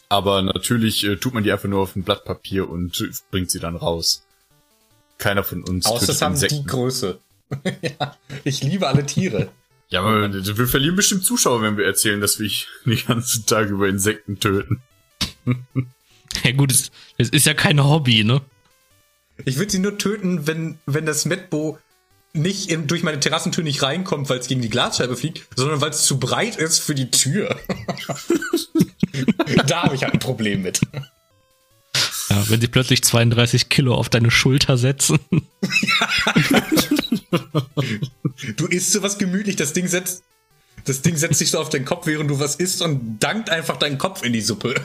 [0.09, 3.59] Aber natürlich äh, tut man die einfach nur auf ein Blatt Papier und bringt sie
[3.59, 4.25] dann raus.
[5.19, 7.21] Keiner von uns Außer es haben die Größe.
[7.81, 9.49] ja, ich liebe alle Tiere.
[9.89, 12.49] Ja, aber wir verlieren bestimmt Zuschauer, wenn wir erzählen, dass wir
[12.85, 14.81] den ganzen Tag über Insekten töten.
[16.43, 18.41] ja gut, es, es ist ja kein Hobby, ne?
[19.45, 21.79] Ich würde sie nur töten, wenn, wenn das Metbo
[22.33, 25.91] nicht in, durch meine Terrassentür nicht reinkommt, weil es gegen die Glasscheibe fliegt, sondern weil
[25.91, 27.59] es zu breit ist für die Tür.
[29.67, 30.81] da habe ich halt ein Problem mit.
[32.33, 35.19] Ja, wenn sie plötzlich 32 Kilo auf deine Schulter setzen.
[38.57, 40.23] du isst so was gemütlich, das Ding setzt,
[40.85, 43.77] das Ding setzt sich so auf den Kopf, während du was isst und dankt einfach
[43.77, 44.73] deinen Kopf in die Suppe.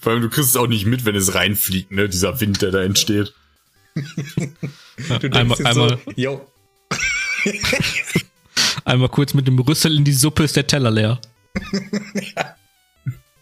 [0.00, 2.08] Vor allem, du kriegst es auch nicht mit, wenn es reinfliegt, ne?
[2.08, 3.34] Dieser Wind, der da entsteht.
[3.94, 6.46] du einmal, einmal, so, yo.
[8.84, 11.20] einmal kurz mit dem Rüssel in die Suppe ist der Teller leer.
[12.36, 12.54] ja.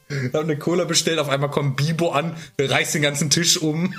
[0.09, 3.95] Ich habe eine Cola bestellt, auf einmal kommt Bibo an, reißt den ganzen Tisch um.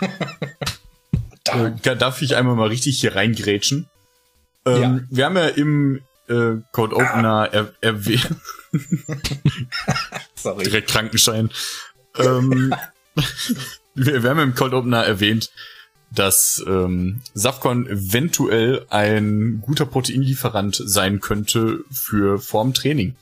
[1.44, 1.68] da.
[1.68, 3.90] Äh, darf ich einmal mal richtig hier reingrätschen?
[4.66, 5.00] Ähm, ja.
[5.10, 7.68] Wir haben ja im äh, Code Opener ah.
[7.82, 8.36] erwähnt.
[10.36, 10.64] Sorry.
[10.64, 11.50] Direkt Krankenschein.
[12.18, 12.74] ähm,
[13.96, 15.52] wir, wir haben im Cold Opener erwähnt,
[16.12, 23.16] dass ähm, Safcon eventuell ein guter Proteinlieferant sein könnte für vorm Training.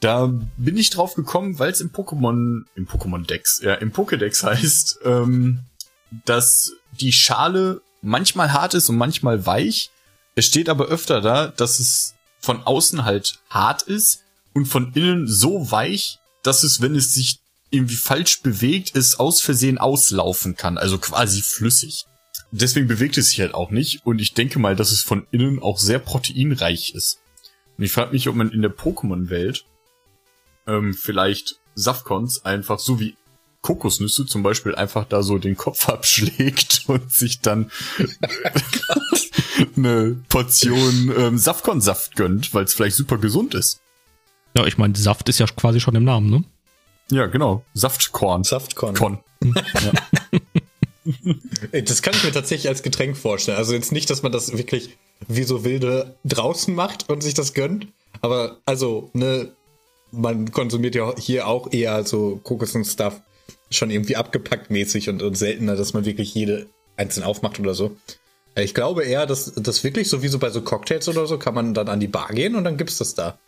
[0.00, 5.00] Da bin ich drauf gekommen, weil es im Pokémon, im Pokémon-Dex, ja, im Pokédex heißt,
[5.04, 5.60] ähm,
[6.24, 9.90] dass die Schale manchmal hart ist und manchmal weich.
[10.34, 14.22] Es steht aber öfter da, dass es von außen halt hart ist
[14.54, 19.40] und von innen so weich, dass es, wenn es sich irgendwie falsch bewegt, es aus
[19.40, 22.06] Versehen auslaufen kann, also quasi flüssig.
[22.50, 25.60] Deswegen bewegt es sich halt auch nicht und ich denke mal, dass es von innen
[25.60, 27.18] auch sehr proteinreich ist.
[27.76, 29.66] Und ich frage mich, ob man in der Pokémon-Welt
[30.68, 33.16] ähm, vielleicht Safcons einfach so wie
[33.62, 37.70] Kokosnüsse zum Beispiel einfach da so den Kopf abschlägt und sich dann
[39.76, 43.80] eine Portion ähm, Safcon-Saft gönnt, weil es vielleicht super gesund ist.
[44.56, 46.44] Ja, ich meine, Saft ist ja quasi schon im Namen, ne?
[47.10, 47.64] Ja, genau.
[47.74, 48.44] Saftkorn.
[48.44, 48.94] Saftkorn.
[48.94, 49.18] Korn.
[49.42, 49.92] Ja.
[51.82, 53.56] das kann ich mir tatsächlich als Getränk vorstellen.
[53.56, 57.54] Also jetzt nicht, dass man das wirklich wie so wilde draußen macht und sich das
[57.54, 57.88] gönnt.
[58.20, 59.52] Aber also, ne,
[60.12, 63.20] man konsumiert ja hier auch eher so Kokos und Stuff
[63.70, 66.66] schon irgendwie abgepackt mäßig und, und seltener, dass man wirklich jede
[66.96, 67.96] einzeln aufmacht oder so.
[68.54, 71.54] Ich glaube eher, dass das wirklich so wie so bei so Cocktails oder so kann
[71.54, 73.38] man dann an die Bar gehen und dann gibt's das da.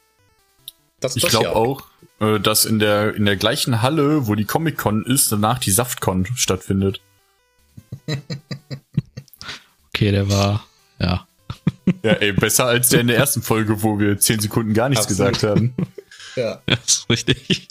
[1.00, 1.82] Das, ich glaube ja auch,
[2.20, 6.26] äh, dass in der, in der gleichen Halle, wo die Comic-Con ist, danach die Saftcon
[6.36, 7.00] stattfindet.
[9.88, 10.66] okay, der war,
[10.98, 11.26] ja.
[12.02, 15.06] Ja, ey, besser als der in der ersten Folge, wo wir zehn Sekunden gar nichts
[15.06, 15.32] Absolut.
[15.32, 15.74] gesagt haben.
[16.36, 16.62] Ja.
[16.66, 17.68] Das ist richtig.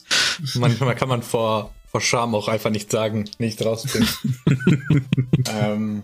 [0.55, 4.09] Manchmal kann man vor, vor Scham auch einfach nicht sagen, nicht rausfinden.
[5.47, 6.03] ähm.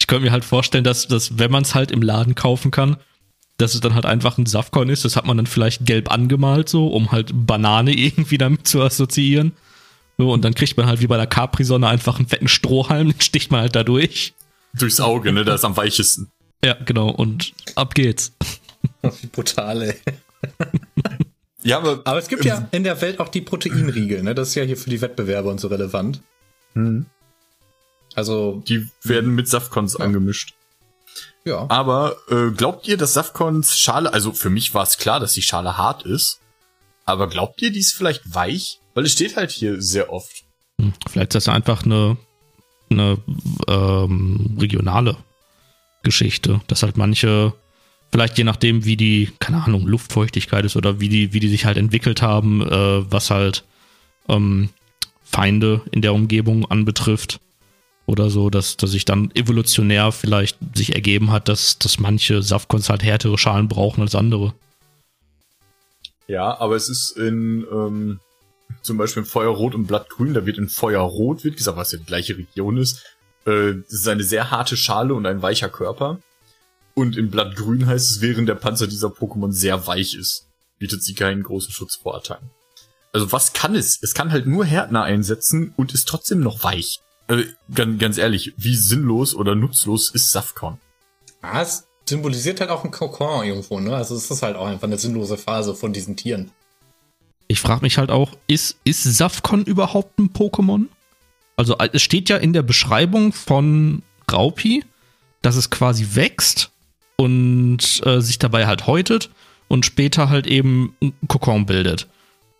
[0.00, 2.96] Ich könnte mir halt vorstellen, dass, dass wenn man es halt im Laden kaufen kann,
[3.58, 5.04] dass es dann halt einfach ein Saftkorn ist.
[5.04, 9.52] Das hat man dann vielleicht gelb angemalt, so, um halt Banane irgendwie damit zu assoziieren.
[10.18, 13.20] So, und dann kriegt man halt wie bei der Capri-Sonne einfach einen fetten Strohhalm, den
[13.20, 14.34] sticht man halt da durch.
[14.74, 15.44] Durchs Auge, ne?
[15.44, 16.30] Das ist am weichesten.
[16.64, 17.10] Ja, genau.
[17.10, 18.32] Und ab geht's.
[19.02, 19.94] Wie brutal, ey.
[21.62, 24.34] Ja, aber, aber es gibt ja in der Welt auch die Proteinriegel, ne?
[24.34, 26.22] Das ist ja hier für die Wettbewerbe und so relevant.
[26.74, 27.06] Hm.
[28.14, 28.62] Also.
[28.66, 30.04] Die werden mit Saftkons ja.
[30.04, 30.54] angemischt.
[31.44, 31.66] Ja.
[31.68, 35.42] Aber äh, glaubt ihr, dass Safkons Schale, also für mich war es klar, dass die
[35.42, 36.40] Schale hart ist,
[37.04, 38.80] aber glaubt ihr, die ist vielleicht weich?
[38.94, 40.44] Weil es steht halt hier sehr oft.
[40.78, 42.16] Hm, vielleicht ist das einfach eine,
[42.90, 43.18] eine
[43.68, 45.16] ähm, regionale
[46.02, 47.54] Geschichte, dass halt manche,
[48.12, 51.64] vielleicht je nachdem, wie die, keine Ahnung, Luftfeuchtigkeit ist oder wie die, wie die sich
[51.64, 53.64] halt entwickelt haben, äh, was halt
[54.28, 54.68] ähm,
[55.24, 57.40] Feinde in der Umgebung anbetrifft,
[58.06, 62.88] oder so, dass, dass sich dann evolutionär vielleicht sich ergeben hat, dass, dass manche Saftcons
[62.88, 64.54] halt härtere Schalen brauchen als andere.
[66.26, 68.20] Ja, aber es ist in ähm,
[68.82, 72.04] zum Beispiel in Feuerrot und Blattgrün, da wird in Feuerrot, wird gesagt, was ja die
[72.04, 73.04] gleiche Region ist,
[73.44, 76.18] äh, das ist eine sehr harte Schale und ein weicher Körper.
[76.94, 80.46] Und in Blattgrün heißt es, während der Panzer dieser Pokémon sehr weich ist,
[80.78, 82.50] bietet sie keinen großen Schutz vor Attacken.
[83.12, 83.98] Also was kann es?
[84.02, 87.00] Es kann halt nur Härtner einsetzen und ist trotzdem noch weich.
[87.28, 90.78] Äh, ganz, ganz ehrlich, wie sinnlos oder nutzlos ist Safcon?
[91.40, 93.94] Ah, es symbolisiert halt auch ein Kokon irgendwo, ne?
[93.94, 96.50] Also es ist halt auch einfach eine sinnlose Phase von diesen Tieren.
[97.48, 100.86] Ich frage mich halt auch, ist, ist Safcon überhaupt ein Pokémon?
[101.56, 104.84] Also es steht ja in der Beschreibung von Raupi,
[105.42, 106.71] dass es quasi wächst
[107.22, 109.30] und äh, sich dabei halt häutet
[109.68, 112.08] und später halt eben ein Kokon bildet.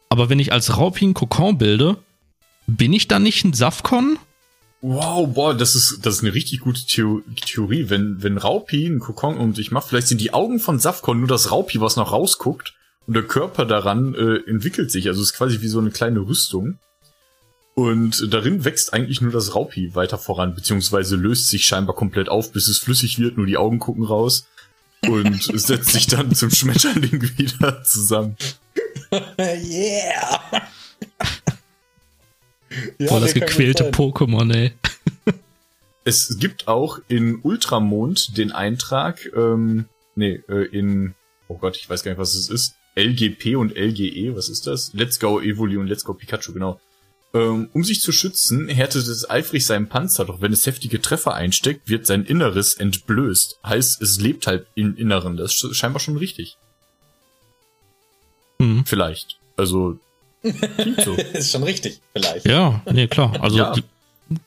[0.09, 1.97] Aber wenn ich als Raupi ein Kokon bilde,
[2.69, 4.19] bin ich dann nicht ein Safkon?
[4.83, 7.91] Wow, boah, das ist, das ist eine richtig gute Theo Theorie.
[7.91, 11.29] Wenn, wenn Raupi einen Kokon um sich macht, vielleicht sind die Augen von Safkon nur
[11.29, 12.75] das Raupi, was noch rausguckt
[13.07, 15.09] und der Körper daran äh, entwickelt sich.
[15.09, 16.79] Also es ist quasi wie so eine kleine Rüstung.
[17.75, 22.53] Und darin wächst eigentlich nur das Raupi weiter voran, beziehungsweise löst sich scheinbar komplett auf,
[22.53, 24.47] bis es flüssig wird, nur die Augen gucken raus
[25.09, 28.37] und setzt sich dann zum Schmetterling wieder zusammen.
[29.13, 30.41] yeah!
[32.99, 34.73] ja, Boah, das gequälte Pokémon, ey.
[36.05, 39.85] Es gibt auch in Ultramond den Eintrag, ähm,
[40.17, 41.15] nee, äh, in,
[41.49, 42.75] oh Gott, ich weiß gar nicht, was es ist.
[42.97, 44.93] LGP und LGE, was ist das?
[44.95, 46.81] Let's Go Evoli und Let's Go Pikachu, genau.
[47.35, 51.35] Ähm, um sich zu schützen, härtet es eifrig seinen Panzer, doch wenn es heftige Treffer
[51.35, 53.59] einsteckt, wird sein Inneres entblößt.
[53.65, 55.39] Heißt, es lebt halt im Inneren.
[55.39, 56.59] Das ist scheinbar schon richtig.
[58.59, 58.85] Hm.
[58.85, 59.39] Vielleicht.
[59.57, 59.99] Also,
[60.43, 61.15] klingt so.
[61.33, 62.47] ist schon richtig, vielleicht.
[62.47, 63.35] Ja, nee, klar.
[63.41, 63.73] Also, ja.
[63.73, 63.83] Die,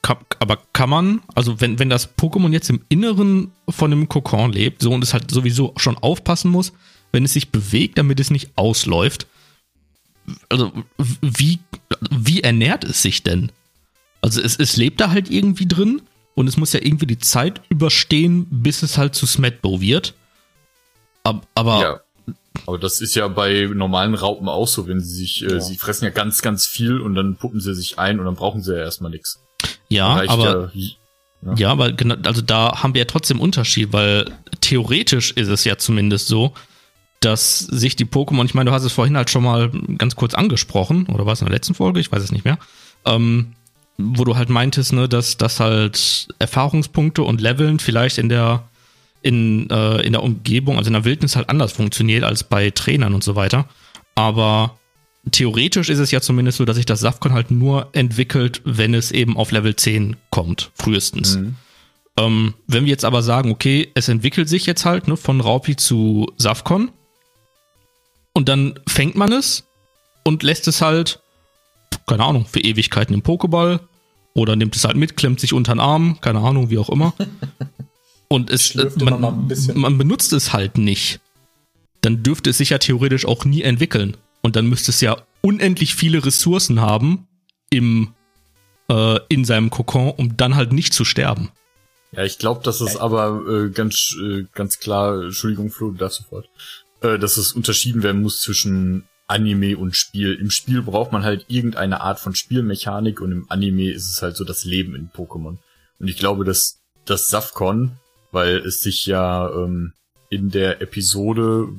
[0.01, 4.51] kann, aber kann man, also wenn, wenn das Pokémon jetzt im Inneren von einem Kokon
[4.51, 6.73] lebt, so und es halt sowieso schon aufpassen muss,
[7.11, 9.27] wenn es sich bewegt, damit es nicht ausläuft,
[10.49, 10.71] also
[11.21, 11.59] wie,
[12.11, 13.51] wie ernährt es sich denn?
[14.21, 16.01] Also es, es lebt da halt irgendwie drin
[16.33, 20.13] und es muss ja irgendwie die Zeit überstehen, bis es halt zu Smetbo wird.
[21.23, 21.99] Aber, aber ja.
[22.65, 25.59] Aber das ist ja bei normalen Raupen auch so, wenn sie sich, äh, ja.
[25.59, 28.61] sie fressen ja ganz, ganz viel und dann puppen sie sich ein und dann brauchen
[28.61, 29.43] sie ja erstmal nichts.
[29.89, 30.95] Ja, aber ja,
[31.41, 31.53] ja.
[31.55, 35.77] ja, aber genau, also da haben wir ja trotzdem Unterschied, weil theoretisch ist es ja
[35.77, 36.53] zumindest so,
[37.25, 40.33] dass sich die Pokémon, ich meine, du hast es vorhin halt schon mal ganz kurz
[40.33, 41.99] angesprochen, oder war es in der letzten Folge?
[41.99, 42.59] Ich weiß es nicht mehr.
[43.05, 43.53] Ähm,
[43.97, 48.63] wo du halt meintest, ne, dass, dass halt Erfahrungspunkte und Leveln vielleicht in der,
[49.21, 53.13] in, äh, in der Umgebung, also in der Wildnis halt anders funktioniert als bei Trainern
[53.13, 53.67] und so weiter.
[54.15, 54.77] Aber
[55.31, 59.11] theoretisch ist es ja zumindest so, dass sich das Safkon halt nur entwickelt, wenn es
[59.11, 61.37] eben auf Level 10 kommt, frühestens.
[61.37, 61.55] Mhm.
[62.17, 65.75] Ähm, wenn wir jetzt aber sagen, okay, es entwickelt sich jetzt halt ne, von Raupi
[65.75, 66.91] zu Safkon,
[68.35, 69.63] und dann fängt man es
[70.23, 71.21] und lässt es halt,
[72.05, 73.79] keine Ahnung, für Ewigkeiten im Pokéball
[74.33, 77.13] oder nimmt es halt mit, klemmt sich unter den Arm, keine Ahnung, wie auch immer.
[78.27, 81.19] Und es, äh, man, man benutzt es halt nicht.
[82.01, 84.17] Dann dürfte es sich ja theoretisch auch nie entwickeln.
[84.41, 87.27] Und dann müsste es ja unendlich viele Ressourcen haben
[87.69, 88.13] im,
[88.89, 91.51] äh, in seinem Kokon, um dann halt nicht zu sterben.
[92.11, 96.17] Ja, ich glaube, das ist aber äh, ganz, äh, ganz klar, Entschuldigung, Flo, du darfst
[96.23, 96.49] sofort
[97.05, 100.33] äh, dass es unterschieden werden muss zwischen Anime und Spiel.
[100.33, 104.35] Im Spiel braucht man halt irgendeine Art von Spielmechanik und im Anime ist es halt
[104.35, 105.57] so das Leben in Pokémon.
[105.99, 107.93] Und ich glaube, dass das Safcon,
[108.31, 109.93] weil es sich ja ähm,
[110.29, 111.69] in der Episode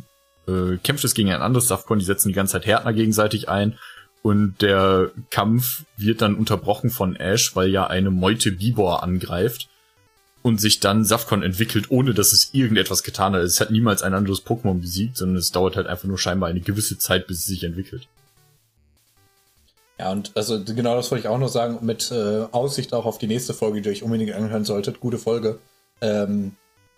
[0.49, 3.79] äh, kämpft es gegen ein anderes Safcon, die setzen die ganze Zeit Härtner gegenseitig ein
[4.23, 9.69] und der Kampf wird dann unterbrochen von Ash, weil ja eine Meute Bibor angreift
[10.47, 13.43] und sich dann Safcon entwickelt, ohne dass es irgendetwas getan hat.
[13.43, 16.61] Es hat niemals ein anderes Pokémon besiegt, sondern es dauert halt einfach nur scheinbar eine
[16.61, 18.07] gewisse Zeit, bis es sich entwickelt.
[19.99, 23.19] Ja, und also genau das wollte ich auch noch sagen, mit äh, Aussicht auch auf
[23.19, 25.01] die nächste Folge, die ihr euch unbedingt anhören solltet.
[25.01, 25.59] Gute Folge.
[26.01, 26.53] Ähm,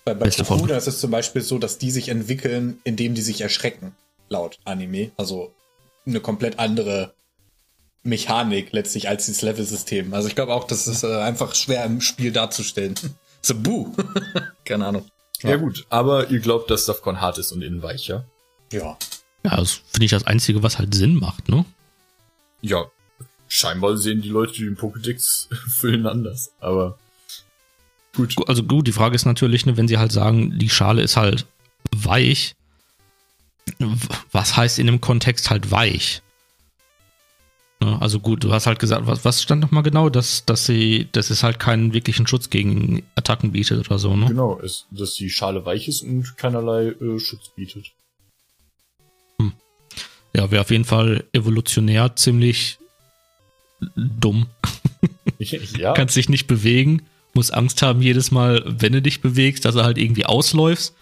[0.04, 3.40] bei bei Kakuna ist es zum Beispiel so, dass die sich entwickeln, indem die sich
[3.40, 3.96] erschrecken,
[4.28, 5.10] laut Anime.
[5.16, 5.54] Also
[6.06, 7.14] eine komplett andere
[8.02, 10.12] Mechanik letztlich als dieses Level-System.
[10.12, 12.94] Also ich glaube auch, das ist äh, einfach schwer im Spiel darzustellen.
[13.42, 13.94] So, buh.
[14.64, 15.10] Keine Ahnung.
[15.42, 15.50] Ja.
[15.50, 15.56] ja.
[15.56, 18.24] gut, aber ihr glaubt, dass Safcon hart ist und innen weich, ja?
[18.72, 18.96] Ja.
[19.44, 21.64] Ja, das finde ich das Einzige, was halt Sinn macht, ne?
[22.60, 22.86] Ja,
[23.46, 26.98] scheinbar sehen die Leute, die den Pokédex füllen, anders, aber
[28.16, 28.34] gut.
[28.48, 31.46] Also gut, die Frage ist natürlich, ne, wenn sie halt sagen, die Schale ist halt
[31.94, 32.56] weich,
[34.32, 36.22] was heißt in dem Kontext halt weich?
[37.80, 38.00] Ne?
[38.00, 41.30] Also gut, du hast halt gesagt, was, was stand nochmal genau, dass, dass sie, dass
[41.30, 44.26] es halt keinen wirklichen Schutz gegen Attacken bietet oder so, ne?
[44.26, 47.92] Genau, ist, dass die Schale weich ist und keinerlei äh, Schutz bietet.
[49.40, 49.52] Hm.
[50.34, 52.78] Ja, wäre auf jeden Fall evolutionär ziemlich
[53.94, 54.46] dumm.
[55.38, 55.92] ja.
[55.92, 57.02] Kannst dich nicht bewegen,
[57.34, 60.94] muss Angst haben jedes Mal, wenn du dich bewegst, dass er halt irgendwie ausläufst.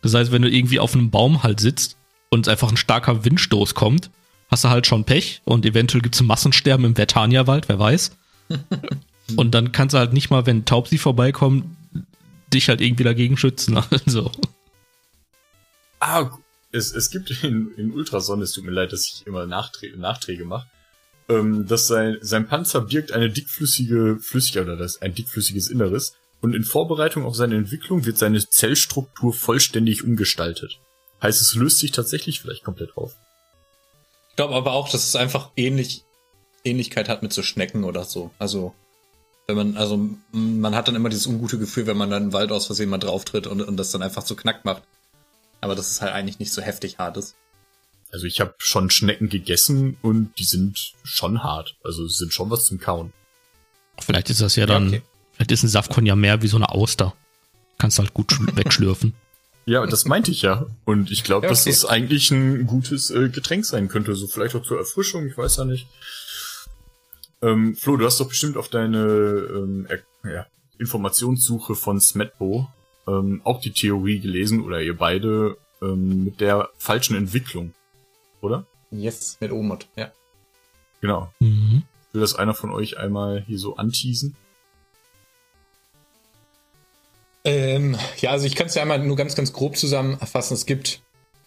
[0.00, 1.96] Das heißt, wenn du irgendwie auf einem Baum halt sitzt
[2.30, 4.10] und einfach ein starker Windstoß kommt,
[4.52, 8.12] hast du halt schon Pech und eventuell gibt es Massensterben im Vertania-Wald, wer weiß.
[9.36, 11.76] und dann kannst du halt nicht mal, wenn Taubsi vorbeikommen,
[12.52, 13.82] dich halt irgendwie dagegen schützen.
[14.06, 14.30] Also.
[16.00, 16.30] Ah,
[16.70, 20.44] es, es gibt in, in Ultrason, es tut mir leid, dass ich immer Nachträ Nachträge
[20.44, 20.66] mache,
[21.28, 26.14] ähm, dass sein, sein Panzer birgt eine dickflüssige Flüssigkeit oder das ein dickflüssiges Inneres.
[26.42, 30.80] und in Vorbereitung auf seine Entwicklung wird seine Zellstruktur vollständig umgestaltet.
[31.22, 33.14] Heißt, es löst sich tatsächlich vielleicht komplett auf.
[34.32, 36.04] Ich glaube aber auch, dass es einfach ähnlich,
[36.64, 38.30] Ähnlichkeit hat mit so Schnecken oder so.
[38.38, 38.74] Also,
[39.46, 42.50] wenn man, also, man hat dann immer dieses ungute Gefühl, wenn man dann im Wald
[42.50, 44.82] aus Versehen mal drauftritt und, und das dann einfach so knack macht.
[45.60, 47.34] Aber das ist halt eigentlich nicht so heftig hart ist.
[48.10, 51.76] Also ich habe schon Schnecken gegessen und die sind schon hart.
[51.84, 53.12] Also sind schon was zum Kauen.
[53.98, 55.02] Vielleicht ist das ja dann, ja, okay.
[55.32, 57.14] vielleicht ist ein Safkon ja mehr wie so eine Auster.
[57.76, 59.12] Kannst halt gut wegschlürfen.
[59.64, 60.66] Ja, das meinte ich ja.
[60.84, 61.64] Und ich glaube, ja, okay.
[61.64, 64.14] dass das eigentlich ein gutes äh, Getränk sein könnte.
[64.14, 65.86] So vielleicht auch zur Erfrischung, ich weiß ja nicht.
[67.42, 69.86] Ähm, Flo, du hast doch bestimmt auf deine ähm,
[70.24, 70.46] ja,
[70.78, 72.68] Informationssuche von Smetbo
[73.06, 77.74] ähm, auch die Theorie gelesen, oder ihr beide, ähm, mit der falschen Entwicklung.
[78.40, 78.66] Oder?
[78.90, 80.12] Yes, mit Omod, ja.
[81.00, 81.32] Genau.
[81.40, 81.82] Mhm.
[82.12, 84.36] Will das einer von euch einmal hier so anteasen?
[87.44, 90.54] Ähm, ja, also ich kann es ja einmal nur ganz, ganz grob zusammenfassen.
[90.54, 91.02] Es gibt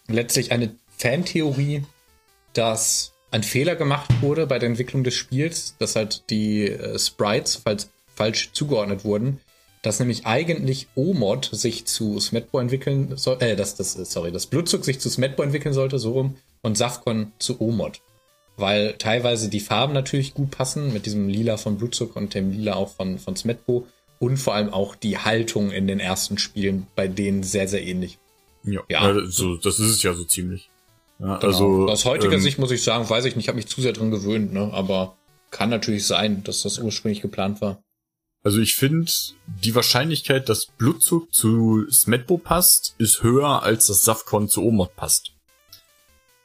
[0.08, 1.84] letztlich eine Fantheorie,
[2.52, 7.56] dass ein Fehler gemacht wurde bei der Entwicklung des Spiels, dass halt die äh, Sprites
[7.56, 9.40] falls, falsch zugeordnet wurden,
[9.82, 14.84] dass nämlich eigentlich Omod sich zu Smetbo entwickeln soll, äh, das, das, sorry, das Blutzug
[14.84, 18.00] sich zu Smetbo entwickeln sollte, so rum, und Safkon zu Omod.
[18.56, 22.74] Weil teilweise die Farben natürlich gut passen, mit diesem Lila von Blutzug und dem Lila
[22.74, 23.86] auch von, von Smetbo
[24.18, 28.18] und vor allem auch die Haltung in den ersten Spielen bei denen sehr, sehr ähnlich.
[28.62, 29.00] Ja, ja.
[29.00, 30.68] Also, das ist es ja so ziemlich.
[31.18, 31.46] Ja, genau.
[31.46, 33.92] Also aus heutiger ähm, Sicht muss ich sagen, weiß ich nicht, habe mich zu sehr
[33.92, 34.70] dran gewöhnt, ne?
[34.72, 35.16] Aber
[35.50, 37.82] kann natürlich sein, dass das ursprünglich geplant war.
[38.42, 39.10] Also ich finde,
[39.46, 45.32] die Wahrscheinlichkeit, dass Blutzug zu Smetbo passt, ist höher, als dass Safkon zu Omod passt.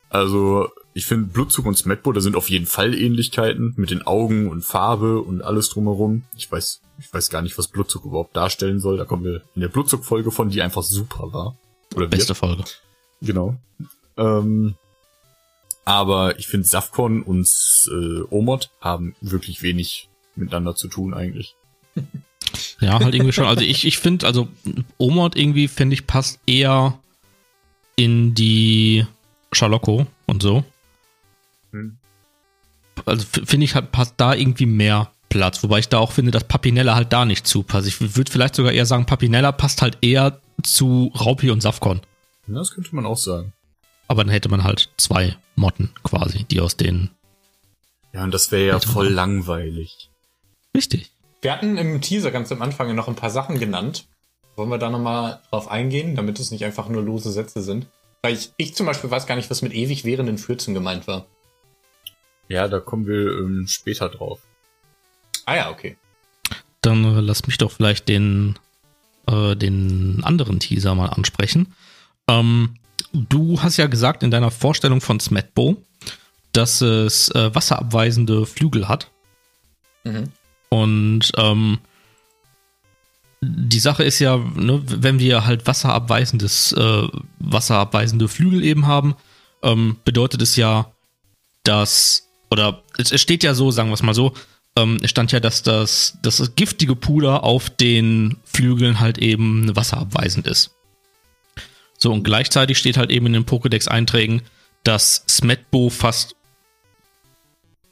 [0.09, 4.49] Also ich finde Blutzug und Smetbo, da sind auf jeden Fall Ähnlichkeiten mit den Augen
[4.49, 6.23] und Farbe und alles drumherum.
[6.35, 8.97] Ich weiß, ich weiß gar nicht, was Blutzug überhaupt darstellen soll.
[8.97, 11.57] Da kommen wir in der Blutzug-Folge von, die einfach super war.
[11.95, 12.37] Oder Beste wird.
[12.37, 12.63] Folge.
[13.21, 13.55] Genau.
[14.17, 14.75] Ähm,
[15.83, 17.47] aber ich finde, Safkon und
[17.91, 21.55] äh, Omod haben wirklich wenig miteinander zu tun eigentlich.
[22.81, 23.45] Ja, halt irgendwie schon.
[23.45, 24.47] Also ich, ich finde, also
[24.97, 26.99] Omod irgendwie, finde ich, passt eher
[27.95, 29.05] in die
[29.51, 30.63] Schalocco und so.
[31.71, 31.97] Hm.
[33.05, 35.63] Also finde ich, halt, passt da irgendwie mehr Platz.
[35.63, 37.87] Wobei ich da auch finde, dass Papinella halt da nicht zupasst.
[37.87, 42.01] Ich würde vielleicht sogar eher sagen, Papinella passt halt eher zu Raupi und Safkon.
[42.47, 43.53] Das könnte man auch sagen.
[44.09, 47.11] Aber dann hätte man halt zwei Motten quasi, die aus denen.
[48.13, 49.13] Ja, und das wäre ja voll man.
[49.13, 50.09] langweilig.
[50.75, 51.11] Richtig.
[51.41, 54.07] Wir hatten im Teaser ganz am Anfang noch ein paar Sachen genannt.
[54.57, 57.87] Wollen wir da nochmal drauf eingehen, damit es nicht einfach nur lose Sätze sind?
[58.21, 61.25] Weil ich, ich zum Beispiel weiß gar nicht, was mit ewig währenden Fürzen gemeint war.
[62.49, 64.41] Ja, da kommen wir ähm, später drauf.
[65.51, 65.97] Ah ja, okay.
[66.79, 68.57] Dann äh, lass mich doch vielleicht den,
[69.27, 71.73] äh, den anderen Teaser mal ansprechen.
[72.29, 72.75] Ähm,
[73.11, 75.75] du hast ja gesagt in deiner Vorstellung von Smetbo,
[76.53, 79.11] dass es äh, wasserabweisende Flügel hat.
[80.05, 80.31] Mhm.
[80.69, 81.79] Und ähm,
[83.41, 87.07] die Sache ist ja, ne, wenn wir halt wasserabweisendes, äh,
[87.39, 89.15] wasserabweisende Flügel eben haben,
[89.63, 90.93] ähm, bedeutet es ja,
[91.63, 94.33] dass, oder es, es steht ja so, sagen wir es mal so,
[94.77, 100.71] ähm, stand ja, dass das, das giftige Puder auf den Flügeln halt eben wasserabweisend ist.
[101.97, 104.41] So, und gleichzeitig steht halt eben in den Pokédex-Einträgen,
[104.83, 106.35] dass Smetbo fast,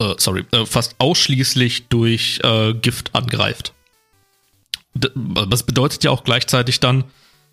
[0.00, 3.72] äh, sorry, äh, fast ausschließlich durch äh, Gift angreift.
[4.94, 7.04] Das bedeutet ja auch gleichzeitig dann,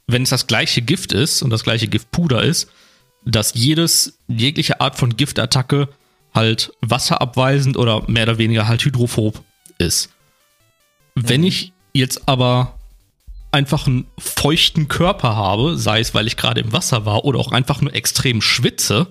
[0.08, 2.72] wenn es das gleiche Gift ist und das gleiche Giftpuder ist,
[3.24, 5.90] dass jedes, jegliche Art von Giftattacke
[6.38, 9.44] halt wasserabweisend oder mehr oder weniger halt hydrophob
[9.80, 10.10] ist.
[11.16, 11.30] Mhm.
[11.30, 12.78] Wenn ich jetzt aber
[13.52, 17.52] einfach einen feuchten Körper habe, sei es, weil ich gerade im Wasser war oder auch
[17.52, 19.08] einfach nur extrem schwitze,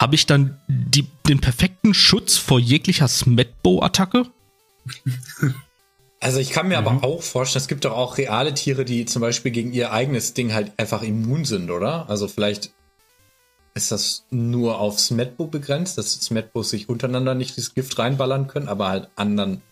[0.00, 4.26] habe ich dann die, den perfekten Schutz vor jeglicher Smetbo-Attacke?
[6.18, 6.86] Also ich kann mir mhm.
[6.86, 10.32] aber auch vorstellen, es gibt doch auch reale Tiere, die zum Beispiel gegen ihr eigenes
[10.32, 12.08] Ding halt einfach immun sind, oder?
[12.08, 12.70] Also vielleicht
[13.76, 18.68] ist das nur auf Smetbo begrenzt, dass Smetbos sich untereinander nicht das Gift reinballern können,
[18.68, 19.62] aber halt anderen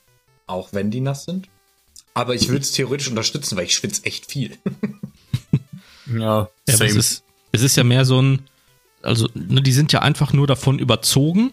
[0.46, 1.48] auch wenn die nass sind?
[2.12, 4.56] Aber ich würde es theoretisch unterstützen, weil ich schwitze echt viel.
[6.06, 8.42] ja, ja es, ist, es ist ja mehr so ein,
[9.02, 11.50] also ne, die sind ja einfach nur davon überzogen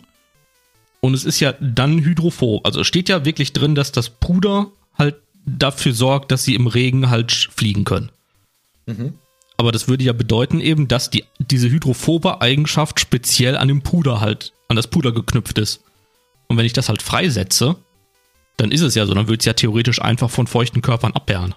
[0.99, 2.65] und es ist ja dann hydrophob.
[2.65, 6.67] Also es steht ja wirklich drin, dass das Puder halt dafür sorgt, dass sie im
[6.67, 8.11] Regen halt fliegen können.
[8.85, 9.17] Mhm.
[9.62, 14.20] Aber das würde ja bedeuten eben, dass die, diese hydrophobe Eigenschaft speziell an dem Puder
[14.20, 15.84] halt, an das Puder geknüpft ist.
[16.47, 17.76] Und wenn ich das halt freisetze,
[18.57, 19.14] dann ist es ja so.
[19.14, 21.53] Dann würde es ja theoretisch einfach von feuchten Körpern abwehren.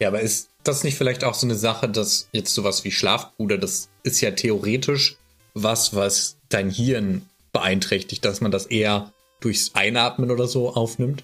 [0.00, 3.58] Ja, aber ist das nicht vielleicht auch so eine Sache, dass jetzt sowas wie Schlafbruder,
[3.58, 5.18] das ist ja theoretisch
[5.54, 11.22] was, was dein Hirn beeinträchtigt, dass man das eher durchs Einatmen oder so aufnimmt?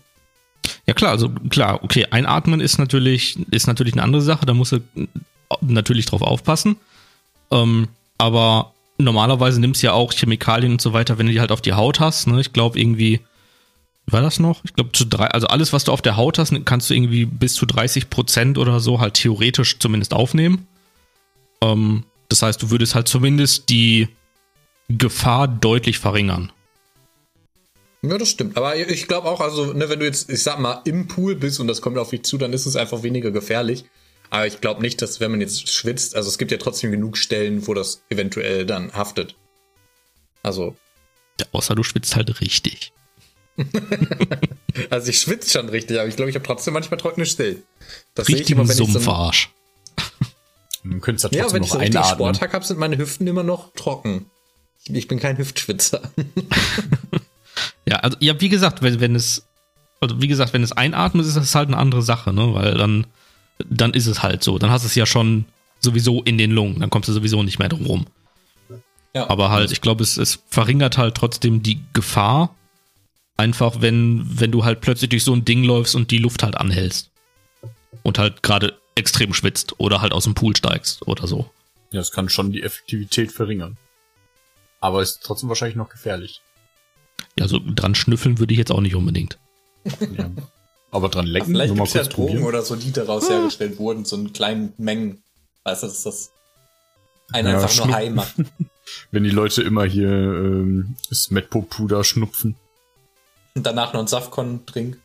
[0.86, 4.70] Ja klar, also klar, okay, einatmen ist natürlich, ist natürlich eine andere Sache, da musst
[4.70, 4.78] du
[5.60, 6.76] natürlich drauf aufpassen.
[7.50, 7.88] Ähm,
[8.18, 11.60] aber normalerweise nimmst du ja auch Chemikalien und so weiter, wenn du die halt auf
[11.60, 12.26] die Haut hast.
[12.26, 12.40] Ne?
[12.40, 13.20] Ich glaube irgendwie,
[14.06, 14.64] war das noch?
[14.64, 17.24] Ich glaube, zu drei, also alles, was du auf der Haut hast, kannst du irgendwie
[17.24, 20.66] bis zu 30 Prozent oder so halt theoretisch zumindest aufnehmen.
[21.60, 24.08] Ähm, das heißt, du würdest halt zumindest die
[24.88, 26.52] Gefahr deutlich verringern.
[28.02, 28.56] Ja, das stimmt.
[28.56, 31.60] Aber ich glaube auch, also, ne, wenn du jetzt, ich sag mal, im Pool bist
[31.60, 33.84] und das kommt auf dich zu, dann ist es einfach weniger gefährlich.
[34.32, 37.18] Aber ich glaube nicht, dass wenn man jetzt schwitzt, also es gibt ja trotzdem genug
[37.18, 39.36] Stellen, wo das eventuell dann haftet.
[40.42, 40.74] Also.
[41.38, 42.94] Ja, außer du schwitzt halt richtig.
[44.88, 47.62] also ich schwitze schon richtig, aber ich glaube, ich habe trotzdem manchmal trockene Stellen.
[48.14, 49.50] Das Richtigen ich immer, wenn Sumpfarsch.
[50.82, 53.42] Man könnte es ja, ja wenn ich so richtig Sporttag habe, sind meine Hüften immer
[53.42, 54.30] noch trocken.
[54.86, 56.10] Ich bin kein Hüftschwitzer.
[57.86, 59.44] ja, also ja, wie gesagt, wenn, wenn es,
[60.00, 62.54] also wie gesagt, wenn es einatmet, ist das halt eine andere Sache, ne?
[62.54, 63.06] Weil dann,
[63.70, 64.58] dann ist es halt so.
[64.58, 65.44] Dann hast du es ja schon
[65.80, 66.80] sowieso in den Lungen.
[66.80, 68.06] Dann kommst du sowieso nicht mehr drum rum.
[69.14, 69.28] Ja.
[69.28, 72.54] Aber halt, ich glaube, es, es verringert halt trotzdem die Gefahr,
[73.36, 76.56] Einfach, wenn, wenn du halt plötzlich durch so ein Ding läufst und die Luft halt
[76.56, 77.10] anhältst.
[78.02, 81.50] Und halt gerade extrem schwitzt oder halt aus dem Pool steigst oder so.
[81.92, 83.78] Ja, es kann schon die Effektivität verringern.
[84.80, 86.42] Aber ist trotzdem wahrscheinlich noch gefährlich.
[87.38, 89.38] Ja, so dran schnüffeln würde ich jetzt auch nicht unbedingt.
[90.16, 90.30] Ja.
[90.92, 92.44] Aber dran lecken, vielleicht nur mal kurz ja Drogen probieren.
[92.44, 93.32] oder so, die daraus ah.
[93.32, 95.24] hergestellt wurden, so in kleinen Mengen.
[95.64, 96.32] Weißt du, dass das
[97.32, 98.34] einen ja, einfach nur High macht.
[99.10, 102.56] Wenn die Leute immer hier ähm, Smetpo-Puder schnupfen
[103.54, 104.98] und danach noch einen Safkon trink.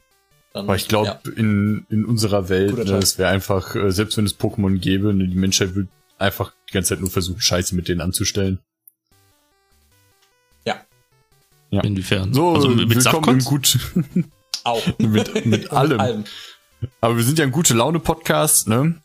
[0.54, 1.32] Aber ich glaube, ja.
[1.36, 5.28] in, in unserer Welt, ne, es wäre einfach, äh, selbst wenn es Pokémon gäbe, ne,
[5.28, 8.60] die Menschheit würde einfach die ganze Zeit nur versuchen, Scheiße mit denen anzustellen.
[10.66, 10.78] Ja.
[11.70, 11.82] ja.
[11.84, 12.34] Inwiefern?
[12.34, 13.78] So, also mit, willkommen gut.
[14.68, 14.84] Auch.
[14.98, 16.00] mit, mit allem.
[16.00, 16.24] allem.
[17.02, 19.02] Aber wir sind ja ein gute Laune-Podcast, ne?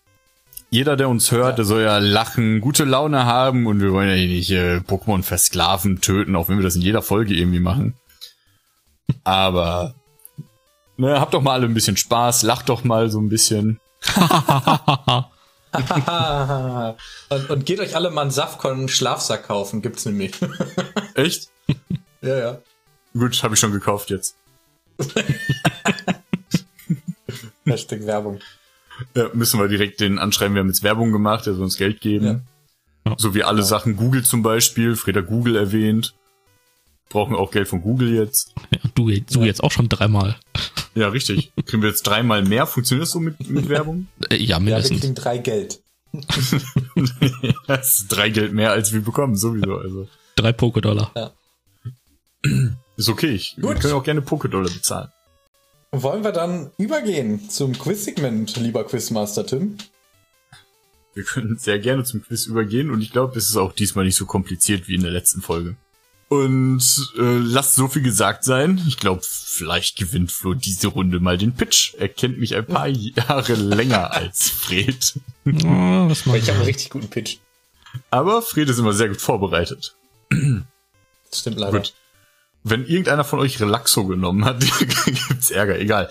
[0.70, 1.56] Jeder, der uns hört, ja.
[1.56, 6.00] der soll ja lachen, gute Laune haben und wir wollen ja nicht äh, Pokémon versklaven,
[6.00, 7.94] töten, auch wenn wir das in jeder Folge irgendwie machen.
[9.22, 9.94] Aber
[10.96, 13.80] ne, habt doch mal alle ein bisschen Spaß, lacht doch mal so ein bisschen.
[17.28, 20.32] und, und, geht euch alle mal einen Safkon Schlafsack kaufen, gibt's nämlich.
[21.14, 21.48] Echt?
[22.24, 22.58] Ja, ja.
[23.14, 24.36] Gut, habe ich schon gekauft jetzt.
[27.66, 28.40] Hashtag Werbung.
[29.14, 32.00] Ja, müssen wir direkt den anschreiben, wir haben jetzt Werbung gemacht, er soll uns Geld
[32.00, 32.42] geben.
[33.05, 33.14] Ja.
[33.18, 33.64] So wie alle ja.
[33.64, 36.14] Sachen Google zum Beispiel, Freda Google erwähnt
[37.12, 38.55] brauchen auch Geld von Google jetzt.
[38.70, 39.46] Ja, du, du ja.
[39.46, 40.36] jetzt auch schon dreimal.
[40.94, 41.53] Ja, richtig.
[41.66, 42.66] Kriegen wir jetzt dreimal mehr?
[42.66, 44.09] Funktioniert das so mit, mit Werbung?
[44.30, 44.88] Äh, ja, mindestens.
[44.88, 45.80] Ja, wir kriegen drei Geld.
[47.66, 49.76] das ist drei Geld mehr, als wir bekommen, sowieso.
[49.76, 50.09] Also.
[50.36, 51.11] Drei Pokédollar.
[51.14, 51.32] Ja.
[52.97, 53.32] Ist okay.
[53.32, 53.74] Ich, Gut.
[53.74, 55.11] Wir können auch gerne Pokédollar bezahlen.
[55.93, 59.76] Wollen wir dann übergehen zum Quiz-Segment, lieber Quizmaster Tim?
[61.14, 64.16] Wir können sehr gerne zum Quiz übergehen und ich glaube, es ist auch diesmal nicht
[64.16, 65.76] so kompliziert wie in der letzten Folge.
[66.30, 68.80] Und äh, lasst so viel gesagt sein.
[68.88, 71.93] Ich glaube, vielleicht gewinnt Flo diese Runde mal den Pitch.
[71.99, 75.20] Er kennt mich ein paar Jahre länger als Fred.
[75.45, 77.36] Oh, ich habe einen richtig guten Pitch.
[78.09, 79.95] Aber Fred ist immer sehr gut vorbereitet.
[80.30, 81.80] Das stimmt leider.
[81.80, 81.93] Gut.
[82.64, 84.60] Wenn irgendeiner von euch Relaxo genommen hat,
[85.28, 85.78] gibt's Ärger.
[85.78, 86.08] Egal.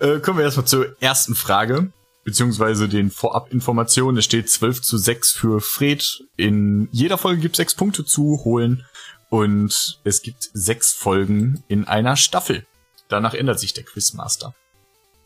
[0.00, 1.92] Äh, kommen wir erstmal zur ersten Frage
[2.24, 4.18] beziehungsweise den Vorabinformationen.
[4.18, 6.24] Es steht 12 zu 6 für Fred.
[6.36, 8.84] In jeder Folge gibt es sechs Punkte zu holen.
[9.28, 12.66] Und es gibt sechs Folgen in einer Staffel.
[13.08, 14.54] Danach ändert sich der Quizmaster.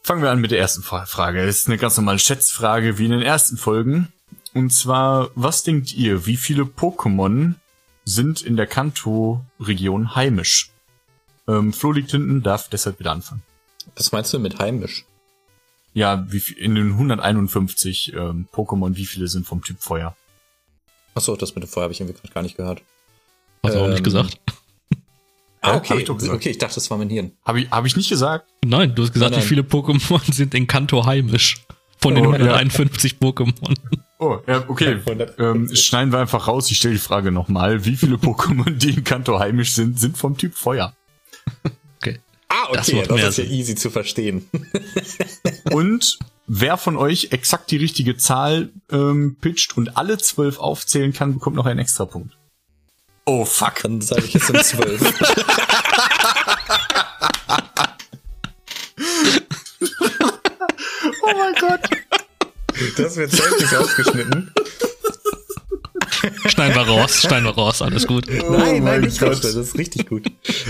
[0.02, 1.44] Fangen wir an mit der ersten Frage.
[1.44, 4.12] Das ist eine ganz normale Schätzfrage wie in den ersten Folgen.
[4.54, 7.54] Und zwar, was denkt ihr, wie viele Pokémon
[8.06, 10.70] sind in der Kanto-Region heimisch?
[11.46, 13.42] Ähm, Flo liegt hinten, darf deshalb wieder anfangen.
[13.94, 15.04] Was meinst du mit heimisch?
[15.92, 20.16] Ja, wie viel, in den 151 ähm, Pokémon, wie viele sind vom Typ Feuer?
[21.14, 22.82] Achso, das mit dem Feuer habe ich irgendwie gerade gar nicht gehört.
[23.62, 24.40] Hast du ähm, auch nicht ähm, gesagt.
[25.62, 25.98] Ah, okay.
[26.00, 27.32] Ich okay, ich dachte, das war mein Hirn.
[27.44, 28.48] Habe ich, hab ich nicht gesagt?
[28.64, 29.42] Nein, du hast gesagt, nein, nein.
[29.42, 31.56] wie viele Pokémon sind in Kanto heimisch.
[31.98, 33.18] Von den oh, 151 ja.
[33.18, 33.76] Pokémon.
[34.18, 34.98] Oh, ja, okay.
[35.38, 36.70] Ähm, schneiden wir einfach raus.
[36.70, 37.84] Ich stelle die Frage nochmal.
[37.84, 40.94] Wie viele Pokémon, die in Kanto heimisch sind, sind vom Typ Feuer?
[41.98, 42.20] Okay.
[42.48, 43.04] Ah, okay.
[43.06, 44.48] Das, das ist ja easy zu verstehen.
[45.70, 51.34] und wer von euch exakt die richtige Zahl ähm, pitcht und alle zwölf aufzählen kann,
[51.34, 52.34] bekommt noch einen extra Punkt.
[53.26, 53.82] Oh, fuck.
[53.82, 55.02] Dann sage ich jetzt um zwölf.
[61.22, 62.05] oh mein Gott.
[62.96, 64.52] Das wird selbst ausgeschnitten.
[66.46, 68.26] Schneiden wir raus, schneiden wir raus, alles gut.
[68.28, 69.30] nein, Oh nein, mein nicht Gott.
[69.30, 70.26] rausstellen, das ist richtig gut.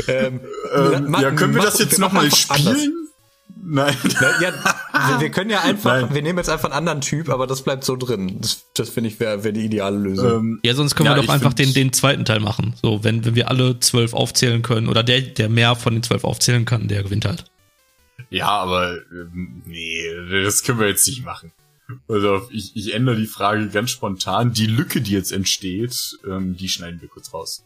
[0.09, 0.41] Ähm,
[0.75, 2.79] Ähm, ja, können wir das jetzt nochmal einfach anders.
[2.79, 3.09] spielen?
[3.69, 3.97] Nein.
[4.21, 4.53] Na, ja,
[5.09, 6.15] wir, wir können ja einfach, Nein.
[6.15, 8.39] wir nehmen jetzt einfach einen anderen Typ, aber das bleibt so drin.
[8.41, 10.31] Das, das finde ich wäre wär die ideale Lösung.
[10.31, 12.75] Ähm, Ja, sonst können Ja, wir doch einfach den, den zweiten Teil machen.
[12.83, 16.23] So, wenn, wenn wir alle zwölf aufzählen können oder der, der mehr von den zwölf
[16.25, 17.45] aufzählen kann, der gewinnt halt.
[18.31, 20.05] ja, aber ähm, nee,
[20.45, 21.51] das können wir jetzt nicht machen.
[22.09, 24.53] Also ich, ich ändere die Frage ganz spontan.
[24.53, 27.65] Die Lücke, die jetzt entsteht, ähm, die schneiden wir kurz raus.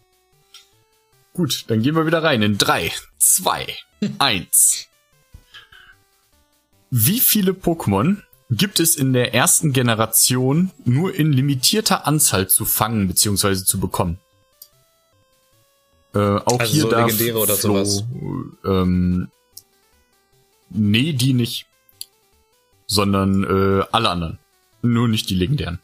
[1.32, 3.66] Gut, dann gehen wir wieder rein in drei, zwei,
[4.18, 4.88] eins.
[6.90, 13.06] Wie viele Pokémon gibt es in der ersten Generation nur in limitierter Anzahl zu fangen
[13.06, 13.64] bzw.
[13.64, 14.18] zu bekommen?
[16.14, 18.04] Äh, auch Also hier so darf legendäre oder Flo, sowas?
[18.64, 19.28] Ähm,
[20.70, 21.66] nee, die nicht.
[22.92, 24.38] Sondern äh, alle anderen.
[24.82, 25.78] Nur nicht die legendären.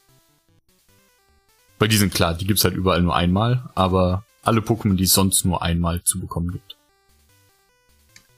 [1.79, 5.13] Weil die sind klar, die gibt's halt überall nur einmal, aber alle Pokémon, die es
[5.13, 6.77] sonst nur einmal zu bekommen gibt.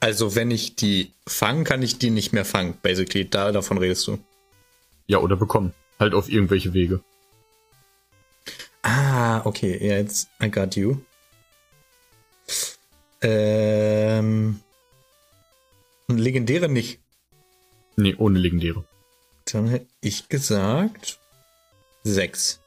[0.01, 2.77] Also wenn ich die fange, kann ich die nicht mehr fangen.
[2.81, 4.19] Basically, da davon redest du.
[5.07, 5.73] Ja, oder bekommen.
[5.99, 7.01] Halt auf irgendwelche Wege.
[8.83, 10.97] Ah, okay, ja, jetzt I got you.
[13.21, 14.59] Ähm,
[16.07, 16.99] legendäre nicht.
[17.99, 18.85] Nee, ohne legendäre.
[19.51, 21.19] Dann hätte ich gesagt
[22.03, 22.61] sechs.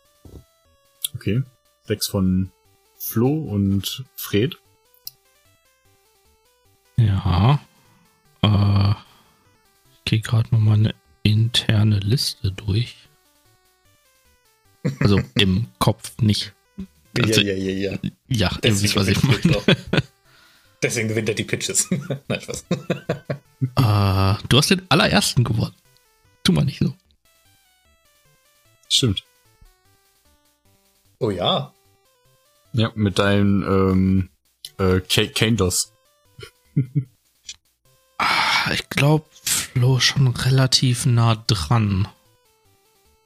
[1.15, 1.43] Okay.
[1.85, 2.53] Sechs von
[2.99, 4.59] Flo und Fred.
[6.99, 7.61] Ja.
[8.43, 8.91] Äh,
[9.95, 12.97] ich gehe gerade nochmal eine interne Liste durch.
[15.01, 16.53] Also im Kopf nicht.
[17.19, 17.99] Also, ja, ja, ja.
[18.29, 19.65] Ja, ihr wisst, was ich meine.
[20.83, 21.89] Deswegen gewinnt er die Pitches.
[22.29, 22.65] Nein, Spaß.
[22.71, 25.75] Äh, du hast den allerersten gewonnen.
[26.43, 26.95] Tu mal nicht so.
[28.89, 29.25] Stimmt.
[31.19, 31.73] Oh ja.
[32.73, 34.29] Ja, mit deinem ähm,
[34.79, 35.93] äh, Kandos.
[38.19, 42.09] Ah, Ich glaube, Flo ist schon relativ nah dran.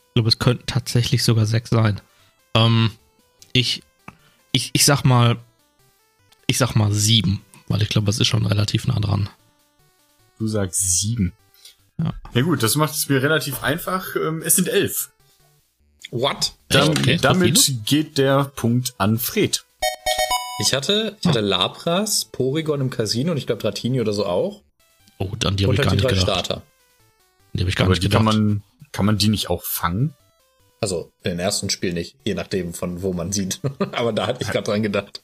[0.08, 2.00] Ich glaube, es könnten tatsächlich sogar sechs sein.
[2.54, 2.90] Ähm,
[3.52, 3.82] ich,
[4.52, 5.38] ich, ich sag mal,
[6.46, 9.28] ich sag mal sieben, weil ich glaube, es ist schon relativ nah dran.
[10.38, 11.32] Du sagst sieben.
[11.98, 12.12] Ja.
[12.34, 14.14] Ja gut, das macht es mir relativ einfach.
[14.16, 15.10] Ähm, es sind elf.
[16.10, 16.54] What?
[16.68, 16.98] Dann, Echt?
[17.00, 19.64] Okay, damit geht der Punkt an Fred.
[20.60, 24.62] Ich hatte, ich hatte Labras, Porygon im Casino und ich glaube Dratini oder so auch.
[25.18, 26.46] Oh, dann die habe ich gar halt die nicht drei gedacht.
[26.46, 26.62] Starter.
[27.52, 28.18] Die habe ich gar Aber nicht gedacht.
[28.18, 28.62] kann man,
[28.92, 30.14] kann man die nicht auch fangen?
[30.80, 33.60] Also in den ersten Spiel nicht, je nachdem von wo man sieht.
[33.92, 35.22] Aber da hatte ich gerade dran gedacht.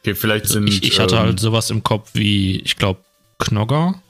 [0.00, 0.66] Okay, vielleicht sind.
[0.66, 3.00] ich, ich hatte ähm, halt sowas im Kopf wie, ich glaube,
[3.38, 4.00] Knogger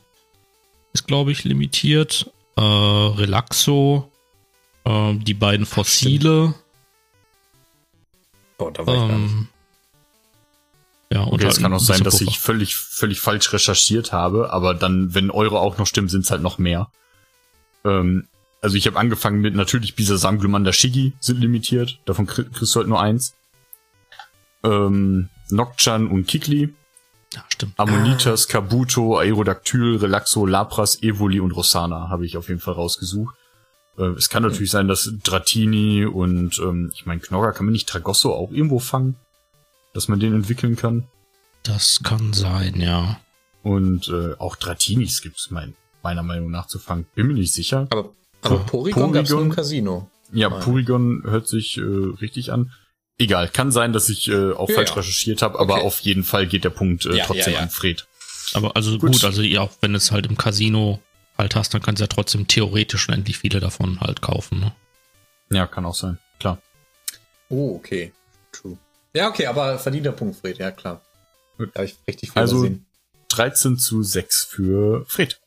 [0.93, 2.31] ist, glaube ich, limitiert.
[2.57, 4.11] Äh, Relaxo,
[4.85, 6.55] äh, die beiden Fossile.
[8.59, 9.33] Oh, da war ich gar nicht.
[9.33, 9.49] Ähm,
[11.13, 12.31] ja, und Okay, es halt kann auch sein, dass Puffer.
[12.31, 16.31] ich völlig, völlig falsch recherchiert habe, aber dann, wenn eure auch noch stimmen, sind es
[16.31, 16.91] halt noch mehr.
[17.85, 18.29] Ähm,
[18.61, 22.79] also ich habe angefangen mit natürlich Bisasam, Glumanda, Shiggy sind limitiert, davon krie- kriegst du
[22.81, 23.35] halt nur eins.
[24.63, 26.75] Ähm, Nocturne und Kikli,
[27.35, 27.75] Ja, stimmt.
[27.79, 33.35] Ammonitas, Kabuto, Aerodactyl, Relaxo, Lapras, Evoli und Rossana habe ich auf jeden Fall rausgesucht.
[33.99, 37.89] Äh, es kann natürlich sein, dass Dratini und ähm, ich meine Knorr kann man nicht
[37.89, 39.17] Tragosso auch irgendwo fangen,
[39.95, 41.05] dass man den entwickeln kann.
[41.63, 43.21] Das kann sein, ja.
[43.63, 47.07] Und äh, auch Dratinis gibt's mein, meiner Meinung nach zu fangen.
[47.15, 47.87] Bin mir nicht sicher.
[47.91, 48.63] Aber, aber Ja.
[48.63, 50.11] Porygon, gab's nur im Porygon- Casino.
[50.33, 50.61] Ja, Ah.
[50.61, 52.73] Porygon hört sich äh, richtig an.
[53.21, 54.97] Egal, kann sein, dass ich äh, auch Ja, falsch ja.
[54.97, 55.85] recherchiert habe, aber Okay.
[55.87, 57.65] auf jeden Fall geht der Punkt äh, Ja, trotzdem ja, ja.
[57.65, 58.07] an Fred.
[58.55, 59.13] Aber also Gut.
[59.13, 61.01] gut, also ja, auch wenn es halt im Casino
[61.39, 64.61] halt hast, dann kannst du ja trotzdem theoretisch unendlich viele davon halt kaufen.
[64.61, 64.73] Ne?
[65.51, 66.19] Ja, kann auch sein.
[66.41, 66.61] Klar.
[67.51, 68.13] Oh, okay.
[68.53, 68.79] True.
[69.15, 71.03] Ja, okay, aber verdienter Punkt, Fred, ja klar.
[71.59, 72.87] Habe ich richtig viel Also- übersehen.
[73.29, 75.39] 13 zu 6 für Fred.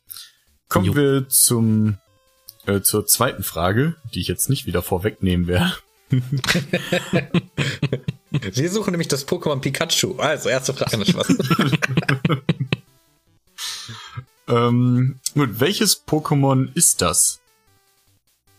[0.69, 0.95] Kommen Jo.
[0.95, 1.97] wir zum
[2.65, 5.76] äh, zur zweiten Frage, die ich jetzt nicht wieder vorwegnehmen werde.
[8.32, 10.16] Wir suchen nämlich das Pokémon Pikachu.
[10.18, 11.28] Also, erste Frage, ne Spaß.
[14.47, 17.39] Ähm, gut, welches Pokémon ist das?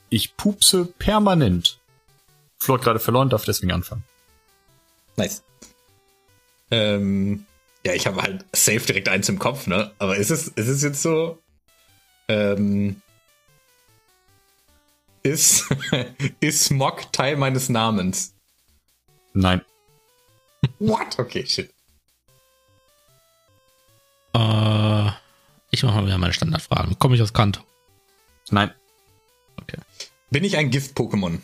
[0.08, 1.78] Ich pupse permanent.
[2.58, 4.04] Flo hat gerade verloren, darf deswegen anfangen.
[5.16, 5.42] nice.
[6.70, 7.44] Ähm,
[7.84, 9.92] ja, ich habe halt safe direkt eins im Kopf, ne?
[9.98, 11.38] Aber ist es, ist es jetzt so?
[12.28, 13.02] Ähm,
[15.24, 15.66] ist,
[16.40, 18.36] ist Smog Teil meines Namens?
[19.32, 19.62] Nein.
[20.78, 21.18] What?
[21.18, 21.74] Okay, shit.
[24.34, 25.10] Äh,
[25.70, 26.98] ich mache mal wieder meine Standardfragen.
[26.98, 27.60] Komme ich aus Kanto?
[28.50, 28.70] Nein.
[29.60, 29.78] Okay.
[30.30, 31.40] Bin ich ein Gift-Pokémon?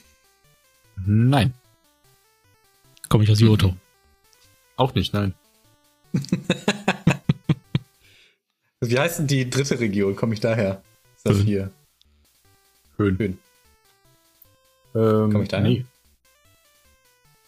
[1.06, 1.54] Nein.
[3.08, 3.76] Komme ich aus Johto.
[4.76, 5.34] Auch nicht, nein.
[8.80, 10.16] Wie heißt denn die dritte Region?
[10.16, 10.82] Komme ich daher?
[11.16, 11.70] Saphir.
[12.96, 13.18] Höhen.
[13.18, 13.38] Höhen.
[14.94, 15.68] Ähm, Komm ich daher?
[15.68, 15.84] Nee.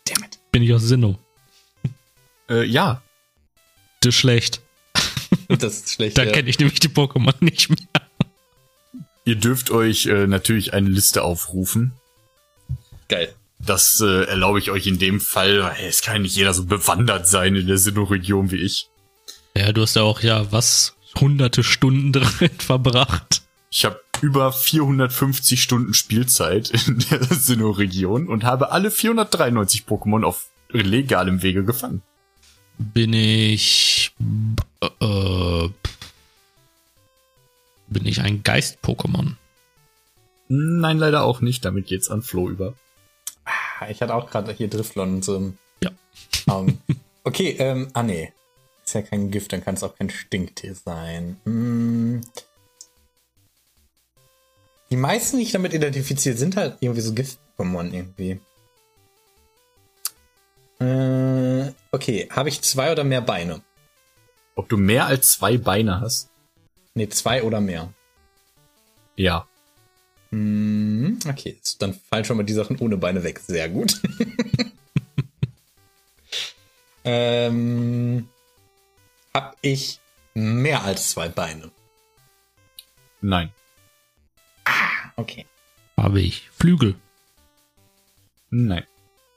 [0.07, 0.39] Damn it.
[0.51, 1.19] Bin ich aus Sinnoh.
[2.49, 3.03] Äh, ja.
[4.01, 4.61] Das ist schlecht.
[5.49, 6.17] Das ist schlecht.
[6.17, 6.33] Da ja.
[6.33, 8.03] kenne ich nämlich die Pokémon nicht mehr.
[9.25, 11.93] Ihr dürft euch äh, natürlich eine Liste aufrufen.
[13.09, 13.35] Geil.
[13.59, 15.63] Das äh, erlaube ich euch in dem Fall.
[15.63, 18.89] weil Es kann ja nicht jeder so bewandert sein in der Sinnoh-Region wie ich.
[19.57, 23.43] Ja, du hast ja auch ja was hunderte Stunden drin verbracht.
[23.71, 30.49] Ich habe über 450 Stunden Spielzeit in der Sinnoh-Region und habe alle 493 Pokémon auf
[30.71, 32.03] legalem Wege gefangen.
[32.79, 34.15] Bin ich
[34.81, 35.71] äh, äh,
[37.89, 39.35] bin ich ein Geist-Pokémon?
[40.49, 41.65] Nein, leider auch nicht.
[41.65, 42.75] Damit geht's an Flo über.
[43.91, 45.53] Ich hatte auch gerade hier Driftlon und so.
[45.83, 45.91] Ja.
[46.47, 46.79] Um,
[47.25, 48.33] okay, ähm, ah nee.
[48.85, 51.37] Ist ja kein Gift, dann kann es auch kein Stinktier sein.
[51.45, 52.21] Hm.
[54.93, 58.39] Die meisten, die ich damit identifiziert, sind halt irgendwie so Gift-Pokémon irgendwie.
[60.85, 63.63] Äh, okay, habe ich zwei oder mehr Beine?
[64.55, 66.29] Ob du mehr als zwei Beine hast?
[66.93, 67.95] Nee, zwei oder mehr.
[69.17, 69.49] Ja.
[70.29, 73.39] Hm, okay, dann fallen schon mal die Sachen ohne Beine weg.
[73.39, 73.99] Sehr gut.
[77.05, 78.29] ähm,
[79.33, 80.01] hab ich
[80.35, 81.71] mehr als zwei Beine?
[83.23, 83.55] Nein.
[85.23, 85.47] Okay.
[85.97, 86.97] Habe ich Flügel?
[88.51, 88.85] Nein.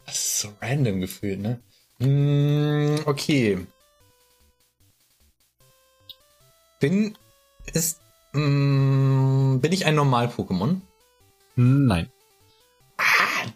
[0.08, 1.60] Das ist so random gefühlt, ne?
[2.00, 3.68] Hm, okay.
[6.80, 7.16] Bin
[7.72, 8.02] ist
[8.34, 10.82] hm, bin ich ein Normal-Pokémon?
[11.56, 12.10] Nein.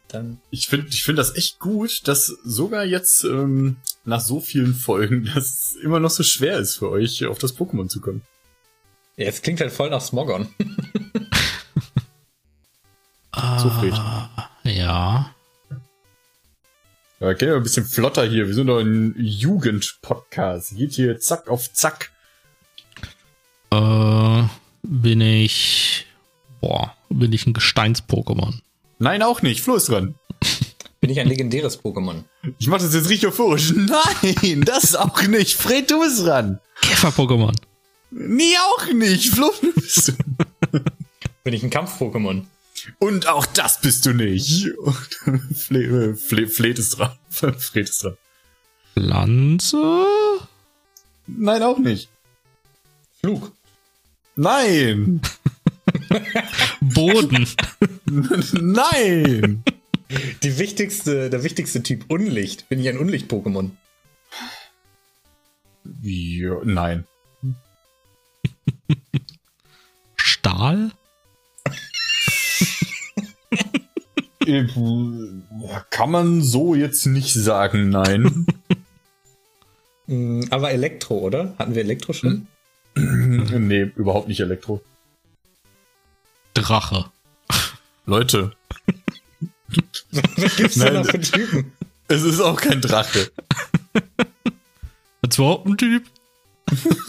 [0.09, 4.75] Dann Ich finde ich find das echt gut, dass sogar jetzt ähm, nach so vielen
[4.75, 8.21] Folgen, dass es immer noch so schwer ist für euch, auf das Pokémon zu kommen.
[9.17, 10.53] ja, es klingt halt voll nach Smogon.
[13.35, 13.93] So, Fred.
[13.93, 15.33] Ah, ja.
[17.19, 18.47] Wir ein bisschen flotter hier.
[18.47, 20.75] Wir sind doch ein Jugend-Podcast.
[20.75, 22.11] Geht hier zack auf zack.
[23.71, 24.43] Äh,
[24.83, 26.07] bin ich.
[26.61, 28.61] Boah, bin ich ein Gesteins-Pokémon?
[28.99, 29.61] Nein, auch nicht.
[29.61, 30.15] Flo ist dran.
[31.01, 32.25] Bin ich ein legendäres Pokémon?
[32.57, 33.73] Ich mach das jetzt richtig euphorisch.
[33.75, 35.55] Nein, das auch nicht.
[35.55, 36.59] Fred, du bist dran.
[36.81, 37.55] Käfer-Pokémon.
[38.11, 39.33] Nee, auch nicht.
[39.33, 40.13] Flo, du bist
[41.45, 42.43] Bin ich ein Kampf-Pokémon?
[42.99, 44.69] Und auch das bist du nicht.
[45.55, 47.11] Fle Fle Fleet ist dran.
[47.29, 48.17] Fred ist dran.
[48.93, 50.05] Pflanze?
[51.27, 52.09] Nein, auch nicht.
[53.19, 53.51] Flug.
[54.35, 55.21] Nein.
[56.81, 57.47] Boden.
[58.05, 59.63] Nein.
[60.43, 62.67] Die wichtigste, der wichtigste Typ Unlicht.
[62.69, 63.71] Bin ich ein Unlicht-Pokémon?
[66.01, 67.05] Ja, nein.
[70.15, 70.91] Stahl?
[75.89, 78.45] Kann man so jetzt nicht sagen, nein.
[80.11, 81.53] Mm, Aber Elektro, oder?
[81.59, 82.47] Hatten wir Elektro schon?
[82.95, 84.81] nee, überhaupt nicht Elektro.
[86.55, 87.05] Drache.
[88.07, 88.53] Leute,
[90.11, 91.73] Was gibt's denn noch für Typen?
[92.07, 93.29] es ist auch kein Drache.
[95.21, 96.03] Hat's überhaupt einen Typ?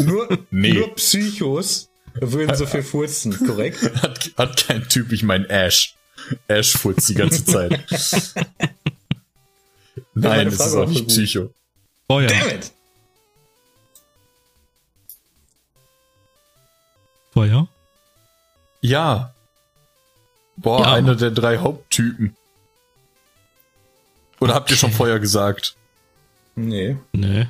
[0.00, 0.74] Nur, Nee.
[0.74, 1.88] nur Psychos
[2.20, 3.80] würden so viel furzen, korrekt?
[4.02, 5.96] Hat, hat kein Typ, ich mein Ash.
[6.48, 7.70] Ash futzt die ganze Zeit.
[10.14, 11.08] Nein, es Frage ist auch nicht gut.
[11.08, 11.54] Psycho.
[12.08, 12.28] Feuer.
[12.28, 12.72] Damn it!
[17.32, 17.68] Feuer?
[18.80, 19.34] Ja.
[20.56, 20.92] Boah, Ja.
[20.94, 22.36] einer der drei Haupttypen.
[24.40, 24.96] Oder habt ihr schon Okay.
[24.96, 25.76] vorher gesagt?
[26.56, 26.96] Nee.
[27.12, 27.46] Nee.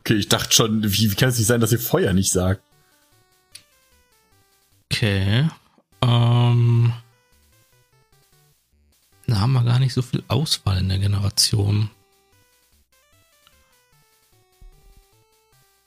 [0.00, 2.62] Okay, ich dachte schon, wie, wie kann es nicht sein, dass ihr Feuer nicht sagt?
[4.92, 5.48] Okay.
[6.02, 6.92] Ähm.
[9.26, 11.90] Da haben wir gar nicht so viel Auswahl in der Generation.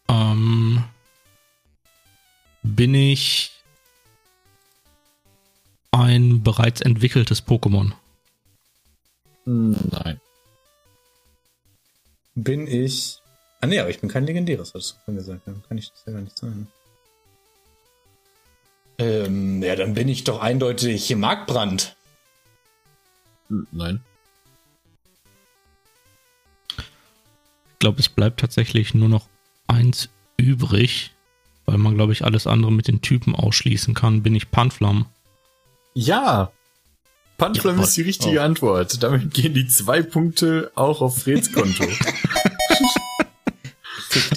[0.07, 0.83] Ähm.
[2.61, 3.51] Bin ich
[5.91, 7.93] ein bereits entwickeltes Pokémon?
[9.45, 10.19] Nein.
[12.35, 13.21] Bin ich.
[13.61, 15.41] Ah, nee, aber ich bin kein legendäres, hast du vorhin gesagt.
[15.45, 16.67] Dann kann ich das ja gar nicht sagen.
[18.97, 21.95] Ähm, ja, dann bin ich doch eindeutig hier Markbrand.
[23.49, 24.01] Nein.
[26.77, 29.27] Ich glaube, es bleibt tatsächlich nur noch
[29.67, 31.11] eins übrig,
[31.65, 34.23] weil man, glaube ich, alles andere mit den Typen ausschließen kann.
[34.23, 35.05] Bin ich Panflam?
[35.93, 36.51] Ja.
[37.37, 37.85] Panflam Jawohl.
[37.85, 39.01] ist die richtige Antwort.
[39.01, 41.85] Damit gehen die zwei Punkte auch auf Freds Konto.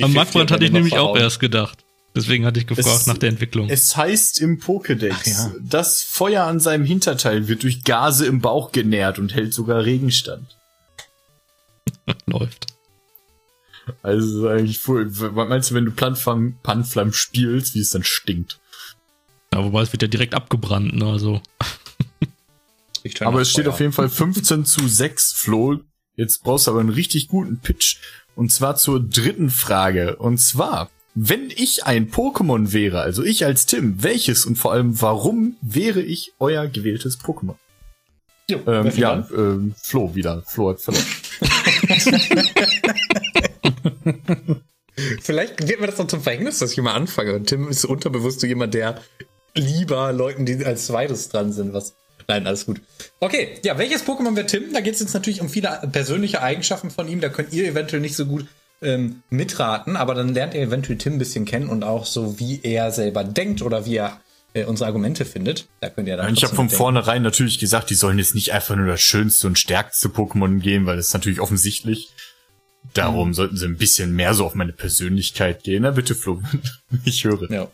[0.02, 1.81] Am Marktbrand hatte ich nämlich auch erst gedacht.
[2.14, 3.68] Deswegen hatte ich gefragt Es- nach der Entwicklung.
[3.70, 5.52] es heißt im Pokédex, ja.
[5.60, 10.58] das Feuer an seinem Hinterteil wird durch Gase im Bauch genährt und hält sogar Regenstand.
[12.26, 12.66] Läuft.
[14.02, 15.06] Also eigentlich voll.
[15.10, 18.60] Was meinst du, wenn du Panflam, Panflam spielst, wie es dann stinkt?
[19.52, 21.06] Ja, wobei es wird ja direkt abgebrannt, ne?
[21.06, 21.40] Also.
[23.20, 23.72] Aber es steht Feuer.
[23.74, 25.80] auf jeden Fall 15 zu 6, Flo.
[26.14, 27.96] Jetzt brauchst du aber einen richtig guten Pitch.
[28.36, 30.16] Und zwar zur dritten Frage.
[30.16, 35.00] Und zwar, wenn ich ein Pokémon wäre, also ich als Tim, welches und vor allem
[35.00, 37.56] warum wäre ich euer gewähltes Pokémon?
[38.50, 40.42] Jo, Ähm, ja, ähm, Flo wieder.
[40.46, 41.04] Flo hat verloren.
[45.22, 47.34] Vielleicht wird mir das noch zum Verhängnis, dass ich immer anfange.
[47.34, 49.00] Und Tim ist unterbewusst so jemand, der
[49.54, 51.94] lieber Leuten, die als zweites dran sind, was.
[52.28, 52.80] Nein, alles gut.
[53.20, 54.72] Okay, ja, welches Pokémon wird Tim?
[54.72, 57.20] Da geht es jetzt natürlich um viele persönliche Eigenschaften von ihm.
[57.20, 58.46] Da könnt ihr eventuell nicht so gut
[58.82, 62.60] ähm, mitraten, aber dann lernt ihr eventuell Tim ein bisschen kennen und auch so, wie
[62.62, 64.20] er selber denkt oder wie er
[64.54, 65.68] äh, unsere Argumente findet.
[65.80, 66.32] Da könnt ihr dann.
[66.34, 66.76] Ich habe von mitdenken.
[66.82, 70.84] vornherein natürlich gesagt, die sollen jetzt nicht einfach nur das schönste und stärkste Pokémon gehen,
[70.86, 72.10] weil das ist natürlich offensichtlich.
[72.94, 73.34] Darum Mhm.
[73.34, 75.82] sollten sie ein bisschen mehr so auf meine Persönlichkeit gehen.
[75.84, 76.42] Na bitte, Flo,
[77.04, 77.50] ich höre.
[77.50, 77.68] Ja.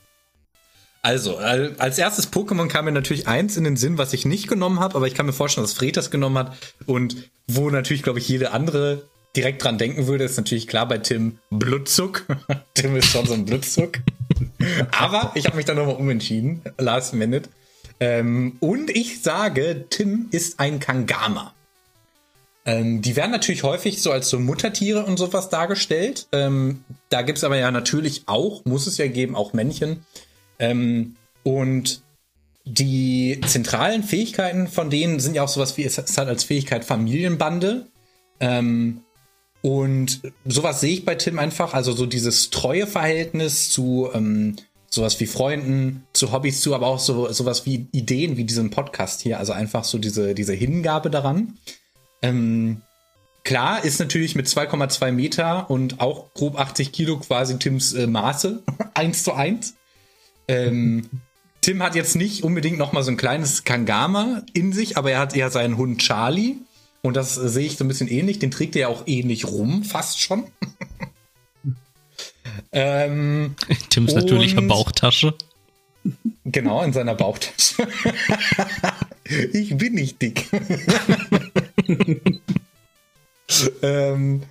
[1.00, 4.48] Also, al- als erstes Pokémon kam mir natürlich eins in den Sinn, was ich nicht
[4.48, 6.56] genommen habe, aber ich kann mir vorstellen, dass Fred das genommen hat
[6.86, 9.09] und wo natürlich, glaube ich, jede andere
[9.39, 12.26] direkt dran denken würde, ist natürlich klar bei Tim Blutzuck.
[12.74, 14.01] Tim ist schon so ein Blutzuck.
[14.91, 17.49] aber ich habe mich dann nochmal umentschieden, last minute.
[18.01, 21.55] Ähm, und ich sage, Tim ist ein Kangama.
[22.66, 26.26] Ähm, die werden natürlich häufig so als so Muttertiere und sowas dargestellt.
[26.32, 30.05] Ähm, da gibt's aber ja natürlich auch, muss es ja geben, auch Männchen.
[30.59, 31.14] Ähm,
[31.45, 32.03] und
[32.64, 37.86] die zentralen Fähigkeiten von denen sind ja auch sowas wie, es hat als Fähigkeit Familienbande.
[38.41, 39.03] Ähm,
[39.62, 44.56] und sowas sehe ich bei Tim einfach, also so dieses treue Verhältnis zu ähm,
[44.90, 49.20] sowas wie Freunden, zu Hobbys, zu aber auch so sowas wie Ideen wie diesem Podcast
[49.20, 51.59] hier, also einfach so diese, diese Hingabe daran.
[52.22, 52.82] Ähm,
[53.44, 58.62] klar ist natürlich mit 2,2 Meter und auch grob 80 Kilo quasi Tims äh, Maße,
[58.94, 59.74] eins zu eins.
[60.46, 61.09] Ähm,
[61.61, 65.18] Tim hat jetzt nicht unbedingt noch mal so ein kleines Kangama in sich, aber er
[65.18, 66.56] hat ja seinen Hund Charlie.
[67.09, 68.38] Und das äh, sehe ich so ein bisschen ähnlich.
[68.38, 70.44] Den trägt er ja auch ähnlich rum, fast schon.
[72.72, 73.54] ähm,
[73.88, 75.32] Tims natürlicher Bauchtasche.
[76.44, 77.88] genau, in seiner Bauchtasche.
[79.54, 80.50] ich bin nicht dick.
[83.82, 84.42] ähm,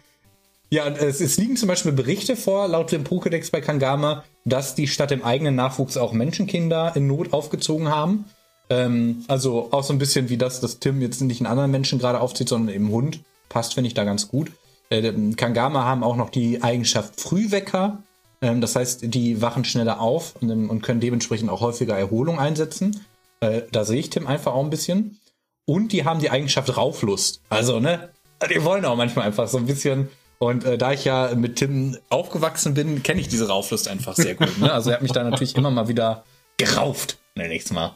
[0.72, 4.88] ja, es, es liegen zum Beispiel Berichte vor, laut dem Pokédex bei Kangama, dass die
[4.88, 8.26] statt dem eigenen Nachwuchs auch Menschenkinder in Not aufgezogen haben.
[8.70, 12.00] Ähm, also auch so ein bisschen wie das, dass Tim jetzt nicht einen anderen Menschen
[12.00, 13.22] gerade aufzieht, sondern eben Hund.
[13.50, 14.52] Passt, finde ich, da ganz gut.
[14.90, 18.04] Äh, Kangama haben auch noch die Eigenschaft Frühwecker.
[18.42, 23.06] Ähm, das heißt, die wachen schneller auf und, und können dementsprechend auch häufiger Erholung einsetzen.
[23.40, 25.20] Äh, da sehe ich Tim einfach auch ein bisschen.
[25.66, 27.42] Und die haben die Eigenschaft Rauflust.
[27.50, 28.10] Also, ne,
[28.50, 30.10] die wollen auch manchmal einfach so ein bisschen.
[30.40, 34.36] Und äh, da ich ja mit Tim aufgewachsen bin, kenne ich diese Rauflust einfach sehr
[34.36, 34.58] gut.
[34.60, 34.72] Ne?
[34.72, 36.24] Also er hat mich da natürlich immer mal wieder
[36.58, 37.96] gerauft, nenne ich es mal.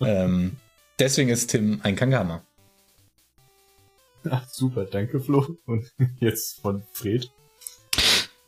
[0.00, 0.56] Ähm,
[0.98, 2.42] deswegen ist Tim ein Kangama.
[4.28, 5.56] Ach, super, danke, Flo.
[5.66, 7.30] Und jetzt von Fred.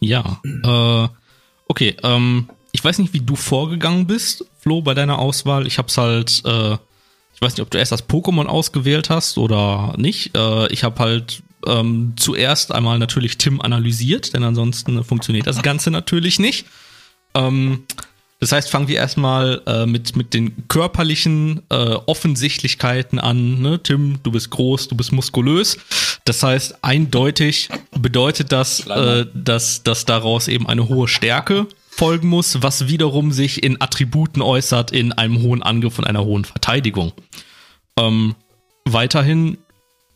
[0.01, 1.09] Ja, äh,
[1.69, 5.67] okay, ähm, ich weiß nicht, wie du vorgegangen bist, Flo, bei deiner Auswahl.
[5.67, 6.75] Ich hab's halt, äh,
[7.35, 10.37] ich weiß nicht, ob du erst das Pokémon ausgewählt hast oder nicht.
[10.37, 15.91] Äh, ich habe halt ähm, zuerst einmal natürlich Tim analysiert, denn ansonsten funktioniert das Ganze
[15.91, 16.67] natürlich nicht.
[17.35, 17.85] Ähm,
[18.43, 23.63] das heißt, fangen wir erstmal äh, mit, mit den körperlichen äh, Offensichtlichkeiten an.
[23.63, 23.81] Ne?
[23.81, 25.79] Tim, du bist groß, du bist muskulös.
[26.25, 32.61] Das heißt, eindeutig bedeutet das, äh, dass, dass daraus eben eine hohe Stärke folgen muss,
[32.63, 37.13] was wiederum sich in Attributen äußert, in einem hohen Angriff und einer hohen Verteidigung.
[37.97, 38.35] Ähm,
[38.87, 39.59] weiterhin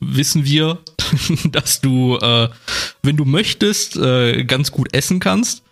[0.00, 0.80] wissen wir,
[1.52, 2.48] dass du, äh,
[3.04, 5.62] wenn du möchtest, äh, ganz gut essen kannst.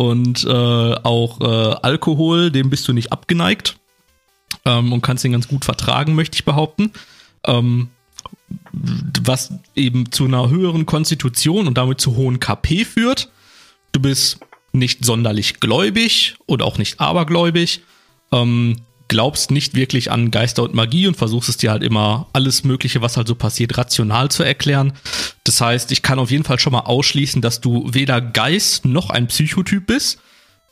[0.00, 3.76] Und äh, auch äh, Alkohol, dem bist du nicht abgeneigt.
[4.64, 6.92] Ähm, und kannst den ganz gut vertragen, möchte ich behaupten.
[7.44, 7.90] Ähm,
[8.72, 13.28] was eben zu einer höheren Konstitution und damit zu hohen KP führt.
[13.92, 14.40] Du bist
[14.72, 17.82] nicht sonderlich gläubig und auch nicht abergläubig.
[18.32, 18.76] Ähm,
[19.10, 23.02] glaubst nicht wirklich an Geister und Magie und versuchst es dir halt immer alles Mögliche,
[23.02, 24.92] was halt so passiert, rational zu erklären.
[25.42, 29.10] Das heißt, ich kann auf jeden Fall schon mal ausschließen, dass du weder Geist noch
[29.10, 30.20] ein Psychotyp bist.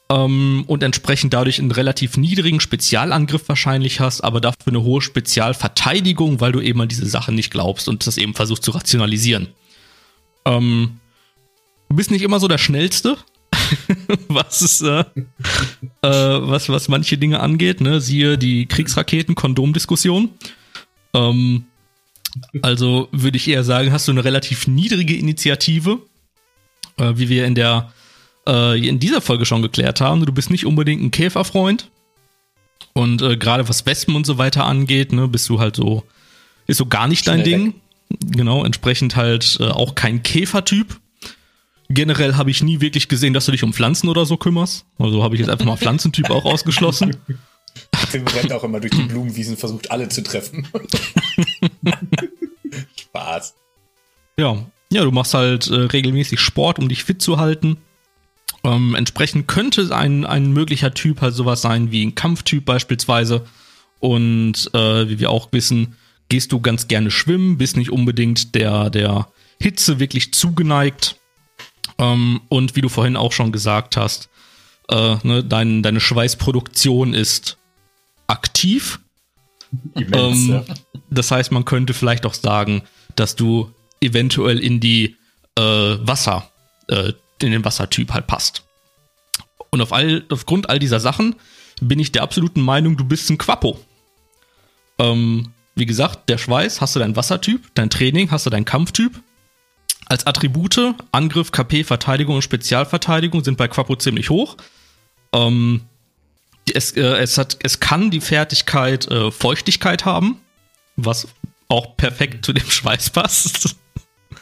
[0.08, 6.40] ähm, und entsprechend dadurch einen relativ niedrigen Spezialangriff wahrscheinlich hast, aber dafür eine hohe Spezialverteidigung,
[6.40, 9.48] weil du eben an diese Sachen nicht glaubst und das eben versuchst zu rationalisieren.
[10.44, 11.00] Ähm,
[11.90, 13.18] du bist nicht immer so der Schnellste,
[14.28, 15.00] was ist, äh,
[16.02, 18.00] äh, was, was manche Dinge angeht, ne?
[18.00, 20.30] Siehe die Kriegsraketen-Kondomdiskussion.
[21.14, 21.64] Ähm,
[22.62, 26.00] also würde ich eher sagen, hast du eine relativ niedrige Initiative,
[26.98, 27.92] äh, wie wir in der
[28.46, 30.24] äh, in dieser Folge schon geklärt haben.
[30.24, 31.90] Du bist nicht unbedingt ein Käferfreund.
[32.94, 36.04] Und äh, gerade was Wespen und so weiter angeht, ne, bist du halt so,
[36.66, 37.74] ist so gar nicht dein Schnell Ding.
[38.20, 40.98] Genau, entsprechend halt äh, auch kein Käfertyp.
[41.90, 44.84] Generell habe ich nie wirklich gesehen, dass du dich um Pflanzen oder so kümmerst.
[44.98, 47.16] Also habe ich jetzt einfach mal Pflanzentyp auch ausgeschlossen.
[48.10, 50.66] Tim rennt auch immer durch die Blumenwiesen, versucht alle zu treffen.
[53.00, 53.54] Spaß.
[54.36, 57.78] Ja, ja, du machst halt äh, regelmäßig Sport, um dich fit zu halten.
[58.64, 63.46] Ähm, entsprechend könnte ein, ein möglicher Typ halt sowas sein wie ein Kampftyp beispielsweise.
[64.00, 65.96] Und äh, wie wir auch wissen,
[66.28, 69.28] gehst du ganz gerne schwimmen, bist nicht unbedingt der, der
[69.60, 71.16] Hitze wirklich zugeneigt.
[71.98, 74.28] Ähm, und wie du vorhin auch schon gesagt hast,
[74.88, 77.58] äh, ne, dein, deine Schweißproduktion ist
[78.26, 79.00] aktiv.
[79.94, 80.64] Immens, Ähm, ja.
[81.10, 82.82] Das heißt, man könnte vielleicht auch sagen,
[83.16, 85.16] dass du eventuell in die
[85.56, 86.50] äh, Wasser,
[86.88, 88.64] äh, in den Wassertyp halt passt.
[89.70, 91.34] Und auf all, aufgrund all dieser Sachen
[91.80, 93.78] bin ich der absoluten Meinung, du bist ein Quappo.
[94.98, 99.20] Ähm, wie gesagt, der Schweiß, hast du deinen Wassertyp, dein Training, hast du deinen Kampftyp.
[100.08, 104.56] Als Attribute, Angriff, KP, Verteidigung und Spezialverteidigung sind bei Quappo ziemlich hoch.
[105.32, 105.82] Ähm,
[106.72, 110.40] es, äh, es, hat, es kann die Fertigkeit äh, Feuchtigkeit haben,
[110.96, 111.28] was
[111.68, 113.76] auch perfekt zu dem Schweiß passt.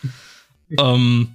[0.79, 1.35] ähm,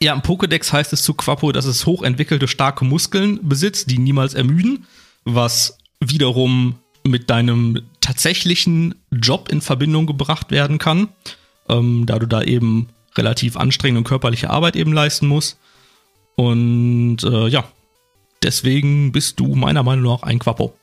[0.00, 4.34] ja, im Pokédex heißt es zu Quappo, dass es hochentwickelte, starke Muskeln besitzt, die niemals
[4.34, 4.86] ermüden,
[5.24, 11.08] was wiederum mit deinem tatsächlichen Job in Verbindung gebracht werden kann,
[11.68, 15.58] ähm, da du da eben relativ anstrengende und körperliche Arbeit eben leisten musst.
[16.34, 17.64] Und äh, ja,
[18.42, 20.74] deswegen bist du meiner Meinung nach ein Quappo.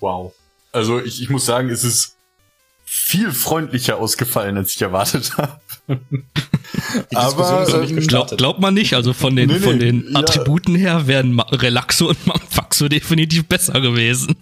[0.00, 0.32] Wow.
[0.72, 2.16] Also ich, ich muss sagen, es ist
[2.84, 5.60] viel freundlicher ausgefallen, als ich erwartet habe.
[5.88, 9.60] Die Diskussion ist noch nicht ähm, Glaub, glaubt man nicht, also von den, Nee, nee,
[9.60, 10.18] von den ja.
[10.18, 14.36] Attributen her wären Relaxo und Manfaxo definitiv besser gewesen.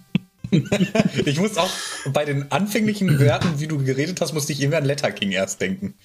[1.25, 1.71] Ich muss auch
[2.13, 5.61] bei den anfänglichen Werten, wie du geredet hast, musste ich irgendwie an Letter King erst
[5.61, 5.95] denken.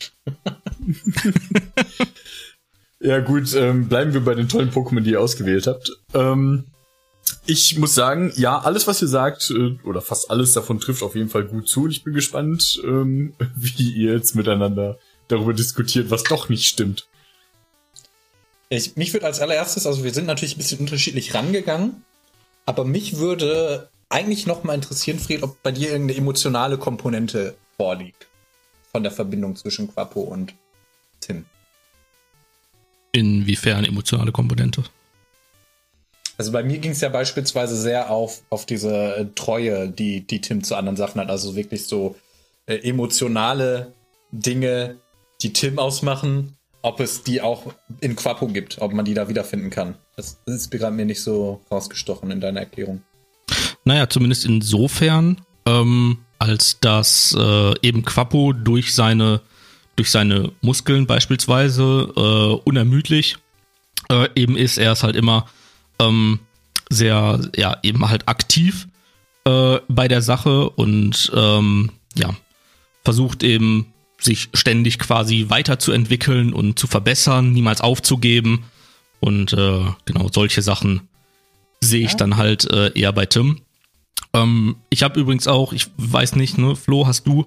[3.04, 5.92] Ja gut, ähm, bleiben wir bei den tollen Pokémon, die ihr ausgewählt habt.
[6.14, 6.64] Ähm,
[7.44, 11.14] ich muss sagen, ja, alles, was ihr sagt, äh, oder fast alles davon trifft auf
[11.14, 11.84] jeden Fall gut zu.
[11.84, 17.06] Und ich bin gespannt, ähm, wie ihr jetzt miteinander darüber diskutiert, was doch nicht stimmt.
[18.70, 22.02] Ich, mich würde als allererstes, also wir sind natürlich ein bisschen unterschiedlich rangegangen,
[22.64, 28.28] aber mich würde eigentlich noch mal interessieren, Fred, ob bei dir irgendeine emotionale Komponente vorliegt
[28.92, 30.54] von der Verbindung zwischen Quappo und
[31.18, 31.44] Tim.
[33.10, 34.84] Inwiefern emotionale Komponente?
[36.38, 40.40] Also bei mir ging es ja beispielsweise sehr auf, auf diese äh, Treue, die, die
[40.40, 41.28] Tim zu anderen Sachen hat.
[41.28, 42.16] Also wirklich so
[42.66, 43.92] äh, emotionale
[44.30, 44.96] Dinge,
[45.42, 49.70] die Tim ausmachen, ob es die auch in Quappo gibt, ob man die da wiederfinden
[49.70, 49.96] kann.
[50.16, 53.02] Das ist mir gerade mir nicht so rausgestochen in deiner Erklärung.
[53.84, 59.40] Naja, zumindest insofern, ähm, als dass äh, eben Quappo durch seine,
[59.96, 63.36] durch seine Muskeln beispielsweise äh, unermüdlich
[64.10, 64.78] äh, eben ist.
[64.78, 65.46] Er ist halt immer
[65.98, 66.40] ähm,
[66.90, 68.88] sehr, ja, eben halt aktiv
[69.44, 72.34] äh, bei der Sache und ähm, ja,
[73.04, 78.64] versucht eben sich ständig quasi weiterzuentwickeln und zu verbessern, niemals aufzugeben.
[79.20, 81.08] Und äh, genau solche Sachen
[81.84, 83.60] sehe ich dann halt äh, eher bei Tim.
[84.32, 87.46] Ähm, ich habe übrigens auch, ich weiß nicht, ne, Flo, hast du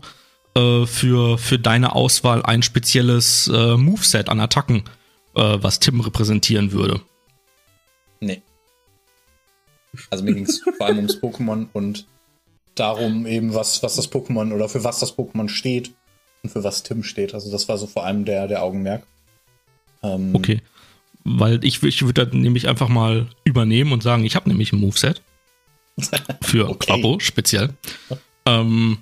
[0.56, 4.84] äh, für, für deine Auswahl ein spezielles äh, Moveset an Attacken,
[5.36, 7.02] äh, was Tim repräsentieren würde?
[8.20, 8.42] Nee.
[10.10, 12.06] Also mir ging es vor allem ums Pokémon und
[12.76, 15.92] darum eben, was, was das Pokémon oder für was das Pokémon steht
[16.44, 17.34] und für was Tim steht.
[17.34, 19.04] Also das war so vor allem der, der Augenmerk.
[20.04, 20.62] Ähm, Okay.
[21.28, 24.80] Weil ich, ich würde dann nämlich einfach mal übernehmen und sagen, ich habe nämlich ein
[24.80, 25.22] Moveset.
[26.42, 27.18] Für Okay.
[27.20, 27.74] Speziell.
[28.46, 29.00] Ähm,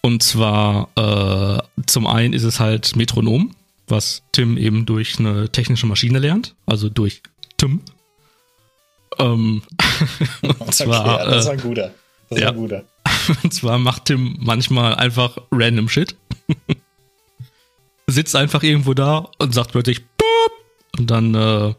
[0.00, 3.54] und zwar äh, zum einen ist es halt Metronom,
[3.86, 7.22] was Tim eben durch eine technische Maschine lernt, also durch
[7.58, 7.80] Tim.
[9.18, 9.62] Ähm,
[10.42, 11.94] und Okay, zwar, ja, das war äh, ein guter.
[12.30, 12.46] Das ja.
[12.46, 12.84] war ein guter.
[13.42, 16.16] und zwar macht Tim manchmal einfach random Shit.
[18.06, 20.02] Sitzt einfach irgendwo da und sagt plötzlich!
[20.96, 21.74] Und dann äh,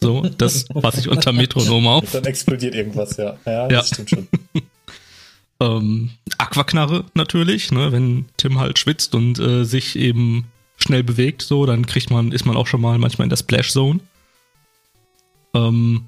[0.00, 2.10] So, das, was ich unter Metronom auf.
[2.12, 3.36] Dann explodiert irgendwas, ja.
[3.46, 3.94] Ja, das Ja.
[3.94, 4.28] stimmt schon.
[5.60, 11.64] Ähm, Aquaknarre natürlich, ne, wenn Tim halt schwitzt und äh, sich eben schnell bewegt, so,
[11.64, 14.00] dann kriegt man, ist man auch schon mal manchmal in der Splash Zone.
[15.54, 16.06] Ähm,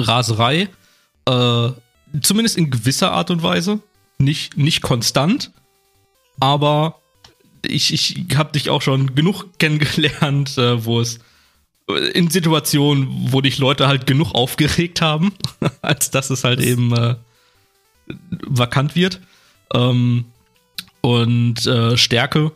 [0.00, 0.68] Raserei,
[1.26, 1.68] äh,
[2.22, 3.80] zumindest in gewisser Art und Weise,
[4.18, 5.50] nicht, nicht konstant,
[6.38, 7.00] aber
[7.66, 11.18] ich, ich habe dich auch schon genug kennengelernt, äh, wo es
[11.86, 15.32] in Situationen, wo dich Leute halt genug aufgeregt haben,
[15.82, 17.16] als dass es halt eben äh,
[18.46, 19.20] vakant wird.
[19.72, 20.24] Ähm,
[21.00, 22.52] und äh, Stärke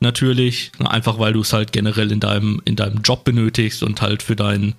[0.00, 4.00] natürlich, na, einfach weil du es halt generell in deinem, in deinem Job benötigst und
[4.00, 4.74] halt für dein,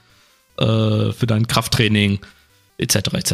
[0.57, 2.19] äh, für dein Krafttraining
[2.77, 2.95] etc.
[3.13, 3.33] etc.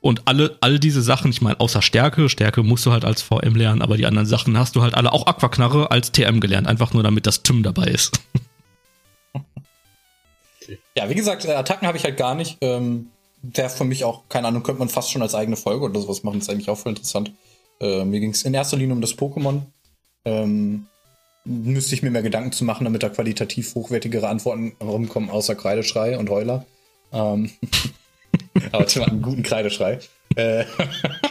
[0.00, 3.56] Und alle, all diese Sachen, ich meine, außer Stärke, Stärke musst du halt als VM
[3.56, 6.92] lernen, aber die anderen Sachen hast du halt alle, auch Aquaknarre als TM gelernt, einfach
[6.92, 8.20] nur damit das TIM dabei ist.
[10.96, 12.58] Ja, wie gesagt, äh, Attacken habe ich halt gar nicht.
[12.60, 13.10] Ähm,
[13.42, 16.22] Wäre für mich auch, keine Ahnung, könnte man fast schon als eigene Folge oder sowas
[16.22, 16.38] machen.
[16.38, 17.32] Das ist eigentlich auch voll interessant.
[17.80, 19.62] Äh, mir ging es in erster Linie um das Pokémon.
[20.24, 20.86] Ähm,
[21.44, 26.18] müsste ich mir mehr Gedanken zu machen, damit da qualitativ hochwertigere Antworten rumkommen, außer Kreideschrei
[26.18, 26.64] und Heuler.
[27.12, 27.50] Ähm,
[28.72, 29.98] aber hat einen guten Kreideschrei.
[30.36, 30.64] Äh,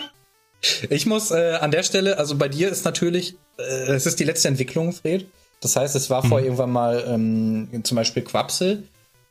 [0.90, 4.26] ich muss äh, an der Stelle, also bei dir ist natürlich, äh, es ist die
[4.26, 5.26] letzte Entwicklung, Fred.
[5.62, 8.84] Das heißt, es war vorher irgendwann mal ähm, zum Beispiel Quapsel.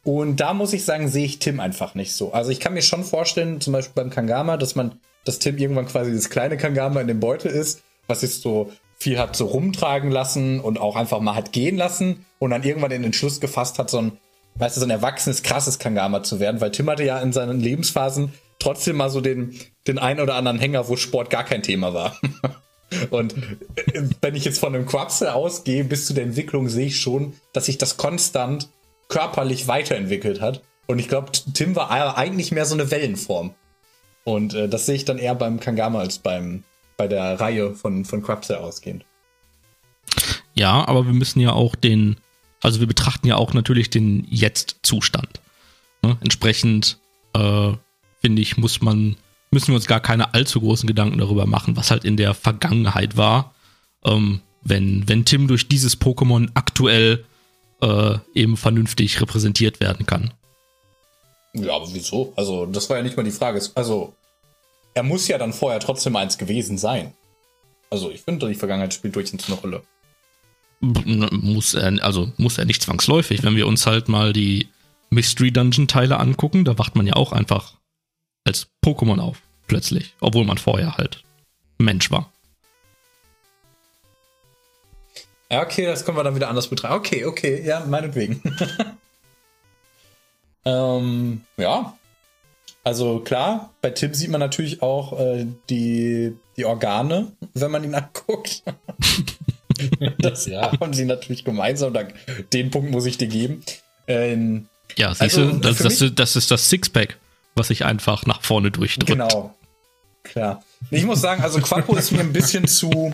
[0.05, 2.33] Und da muss ich sagen, sehe ich Tim einfach nicht so.
[2.33, 5.87] Also ich kann mir schon vorstellen, zum Beispiel beim Kangama, dass man, dass Tim irgendwann
[5.87, 10.11] quasi das kleine Kangama in dem Beutel ist, was sich so viel hat so rumtragen
[10.11, 13.91] lassen und auch einfach mal hat gehen lassen und dann irgendwann den Entschluss gefasst hat,
[13.91, 14.13] so ein,
[14.57, 17.61] weißt du, so ein erwachsenes, krasses Kangama zu werden, weil Tim hatte ja in seinen
[17.61, 21.95] Lebensphasen trotzdem mal so den, den einen oder anderen Hänger, wo Sport gar kein Thema
[21.95, 22.17] war.
[23.11, 23.35] Und
[23.77, 27.35] äh, wenn ich jetzt von einem Quapsel ausgehe, bis zu der Entwicklung sehe ich schon,
[27.53, 28.69] dass sich das konstant
[29.13, 30.63] körperlich weiterentwickelt hat.
[30.87, 33.55] Und ich glaube, Tim war eigentlich mehr so eine Wellenform.
[34.25, 36.65] Und äh, das sehe ich dann eher beim Kangama als beim,
[36.97, 39.05] bei der Reihe von, von Quapsel ausgehend.
[40.55, 42.17] Ja, aber wir müssen ja auch den,
[42.63, 45.43] also wir betrachten ja auch natürlich den Jetzt-Zustand.
[46.03, 46.17] Ne?
[46.23, 46.99] Entsprechend,
[47.35, 47.73] äh,
[48.23, 49.17] finde ich, muss man,
[49.51, 53.19] müssen wir uns gar keine allzu großen Gedanken darüber machen, was halt in der Vergangenheit
[53.19, 53.55] war.
[54.05, 57.25] Ähm, wenn, wenn Tim durch dieses Pokémon aktuell
[57.83, 60.33] äh, eben vernünftig repräsentiert werden kann.
[61.53, 62.33] Ja, aber wieso?
[62.37, 63.61] Also, das war ja nicht mal die Frage.
[63.75, 64.15] Also,
[64.95, 67.13] er muss ja dann vorher trotzdem eins gewesen sein.
[67.91, 69.83] Also, ich finde, die Vergangenheit spielt durchaus eine Rolle.
[70.81, 73.45] Muss er, also muss er nicht zwangsläufig.
[73.45, 74.69] Wenn wir uns halt mal die
[75.11, 77.75] Mystery Dungeon Teile angucken, da wacht man ja auch einfach
[78.45, 80.15] als Pokémon auf, plötzlich.
[80.21, 81.23] Obwohl man vorher halt
[81.79, 82.32] Mensch war.
[85.53, 86.97] Ja, okay, das können wir dann wieder anders betrachten.
[86.97, 88.43] Okay, okay, ja, meinetwegen.
[90.65, 91.97] ähm, ja.
[92.85, 97.95] Also klar, bei Tim sieht man natürlich auch äh, die, die Organe, wenn man ihn
[97.95, 98.63] anguckt.
[100.19, 100.73] das Ja.
[100.81, 101.95] haben sie natürlich gemeinsam.
[102.53, 103.63] Den Punkt muss ich dir geben.
[104.09, 107.19] Ähm, Ja, siehst Also, du, das, das, mich- das ist das Sixpack,
[107.55, 109.11] was sich einfach nach vorne durchdrückt.
[109.13, 109.55] Genau.
[110.25, 110.63] Klar.
[110.91, 113.13] Ich muss sagen, also Quapo ist mir ein bisschen zu.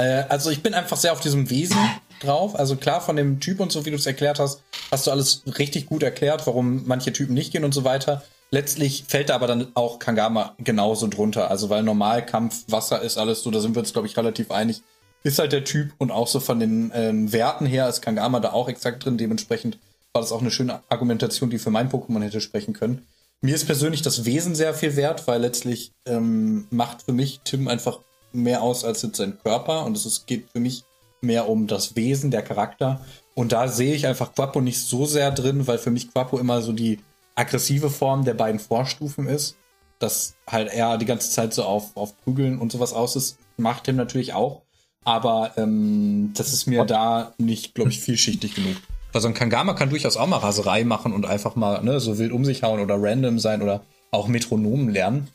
[0.00, 1.76] Äh, also ich bin einfach sehr auf diesem Wesen
[2.20, 2.58] drauf.
[2.58, 5.42] Also klar, von dem Typ und so, wie du es erklärt hast, hast du alles
[5.58, 8.22] richtig gut erklärt, warum manche Typen nicht gehen und so weiter.
[8.50, 11.50] Letztlich fällt da aber dann auch Kangama genauso drunter.
[11.50, 14.82] Also weil Normalkampf, Wasser ist alles so, da sind wir uns, glaube ich, relativ einig.
[15.22, 18.52] Ist halt der Typ und auch so von den ähm, Werten her ist Kangama da
[18.52, 19.18] auch exakt drin.
[19.18, 19.78] Dementsprechend
[20.12, 23.06] war das auch eine schöne Argumentation, die für mein Pokémon hätte sprechen können.
[23.42, 27.68] Mir ist persönlich das Wesen sehr viel wert, weil letztlich ähm, macht für mich Tim
[27.68, 28.00] einfach
[28.32, 30.84] mehr aus als jetzt sein Körper und es geht für mich
[31.20, 33.00] mehr um das Wesen, der Charakter.
[33.34, 36.62] Und da sehe ich einfach Quapo nicht so sehr drin, weil für mich Quapo immer
[36.62, 37.00] so die
[37.34, 39.56] aggressive Form der beiden Vorstufen ist.
[39.98, 43.84] Dass halt er die ganze Zeit so auf, auf Prügeln und sowas aus ist, macht
[43.84, 44.62] Tim natürlich auch.
[45.04, 48.76] Aber ähm, das ist mir da nicht, glaube ich, vielschichtig genug.
[49.12, 52.18] Weil so ein Kangama kann durchaus auch mal Raserei machen und einfach mal ne, so
[52.18, 55.28] wild um sich hauen oder random sein oder auch Metronomen lernen.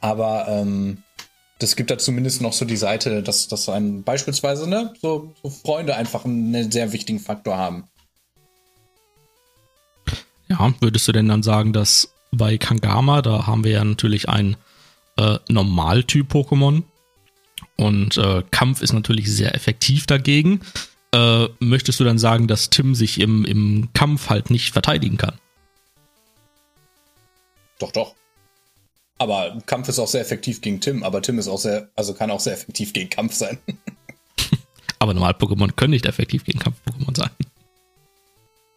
[0.00, 1.03] Aber ähm,
[1.58, 5.50] das gibt da zumindest noch so die Seite, dass, dass einem beispielsweise ne, so, so
[5.50, 7.84] Freunde einfach einen sehr wichtigen Faktor haben.
[10.48, 14.56] Ja, würdest du denn dann sagen, dass bei Kangama, da haben wir ja natürlich ein
[15.16, 16.82] äh, Normaltyp-Pokémon
[17.76, 20.60] und äh, Kampf ist natürlich sehr effektiv dagegen.
[21.12, 25.38] Äh, möchtest du dann sagen, dass Tim sich im, im Kampf halt nicht verteidigen kann?
[27.78, 28.14] Doch, doch.
[29.18, 32.30] Aber Kampf ist auch sehr effektiv gegen Tim, aber Tim ist auch sehr, also kann
[32.30, 33.58] auch sehr effektiv gegen Kampf sein.
[34.98, 37.28] Aber Normal-Pokémon können nicht effektiv gegen Kampf-Pokémon sein.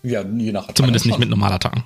[0.04, 1.22] Ja, je nach Attacke Zumindest nicht schon.
[1.22, 1.86] mit Normalattacken.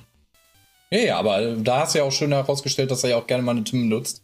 [0.90, 3.42] Ja, ja, aber da hast du ja auch schön herausgestellt, dass er ja auch gerne
[3.42, 4.22] mal eine Tim nutzt,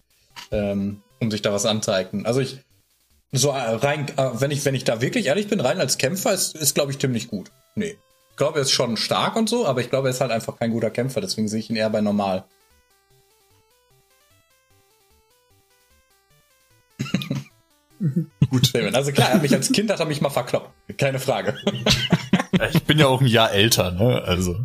[0.50, 2.26] ähm, um sich da was anzueignen.
[2.26, 2.58] Also ich,
[3.32, 6.34] so äh, rein, äh, wenn ich, wenn ich da wirklich ehrlich bin, rein als Kämpfer
[6.34, 7.50] ist, ist glaube ich, Tim nicht gut.
[7.76, 7.96] Nee.
[8.30, 10.58] Ich glaube, er ist schon stark und so, aber ich glaube, er ist halt einfach
[10.58, 12.44] kein guter Kämpfer, deswegen sehe ich ihn eher bei normal.
[18.50, 18.74] gut.
[18.94, 20.70] Also klar, mich als Kind hat er mich mal verkloppt.
[20.98, 21.56] Keine Frage.
[22.72, 24.22] Ich bin ja auch ein Jahr älter, ne?
[24.22, 24.56] Also.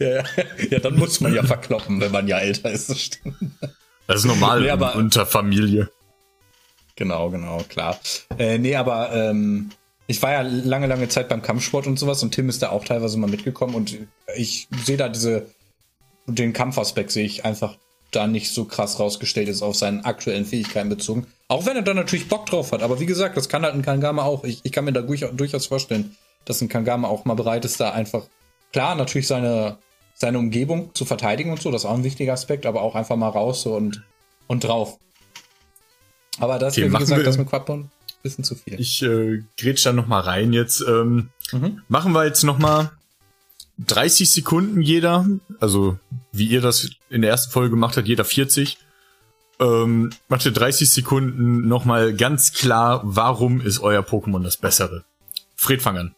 [0.00, 0.24] ja, ja.
[0.70, 2.90] ja, dann muss man ja verkloppen, wenn man ja älter ist.
[2.90, 3.36] Das stimmt.
[4.06, 5.90] Das ist normal Nee, aber- unter Familie.
[6.96, 7.98] Genau, genau, klar.
[8.38, 9.70] Äh, nee, aber ähm,
[10.08, 12.84] ich war ja lange, lange Zeit beim Kampfsport und sowas und Tim ist da auch
[12.84, 13.96] teilweise mal mitgekommen und
[14.36, 15.46] ich sehe da diese,
[16.26, 17.76] den Kampfaspekt sehe ich einfach
[18.10, 21.26] da nicht so krass rausgestellt ist auf seinen aktuellen Fähigkeiten bezogen.
[21.48, 22.82] Auch wenn er da natürlich Bock drauf hat.
[22.82, 24.44] Aber wie gesagt, das kann halt ein Kangama auch.
[24.44, 27.92] Ich, ich kann mir da durchaus, vorstellen, dass ein Kangama auch mal bereit ist, da
[27.92, 28.26] einfach,
[28.72, 29.78] klar, natürlich seine,
[30.14, 33.16] seine Umgebung zu verteidigen und so, das ist auch ein wichtiger Aspekt, aber auch einfach
[33.16, 34.02] mal raus so und,
[34.46, 34.98] und drauf.
[36.38, 37.90] Aber das Okay, mir, wie machen gesagt, das mit Quadbone ein
[38.22, 38.78] bisschen zu viel.
[38.78, 40.84] Ich äh, grätsch da noch mal rein jetzt.
[40.86, 41.82] Ähm, Mhm.
[41.88, 42.92] Machen wir jetzt noch mal
[43.78, 45.26] 30 Sekunden jeder.
[45.60, 45.98] Also
[46.32, 48.78] wie ihr das in der ersten Folge gemacht habt, jeder 40.
[49.60, 55.04] Ähm, macht ihr 30 Sekunden noch mal ganz klar, warum ist euer Pokémon das Bessere?
[55.56, 56.14] Fred, fang an.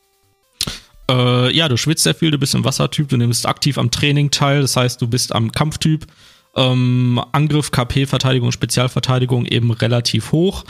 [1.11, 4.31] Äh, ja, du schwitzt sehr viel, du bist im Wassertyp, du nimmst aktiv am Training
[4.31, 6.07] teil, das heißt, du bist am Kampftyp.
[6.55, 10.65] Ähm, Angriff, KP, Verteidigung, Spezialverteidigung eben relativ hoch.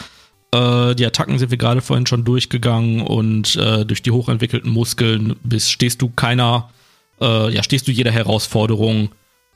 [0.53, 5.37] Äh, die Attacken sind wir gerade vorhin schon durchgegangen und äh, durch die hochentwickelten Muskeln
[5.43, 6.71] bist, stehst du keiner,
[7.21, 9.11] äh, ja, stehst du jeder Herausforderung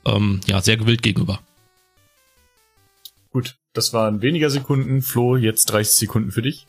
[0.07, 1.41] ähm, ja, sehr gewillt gegenüber.
[3.35, 5.03] Gut, das waren weniger Sekunden.
[5.03, 6.69] Flo, jetzt 30 Sekunden für dich.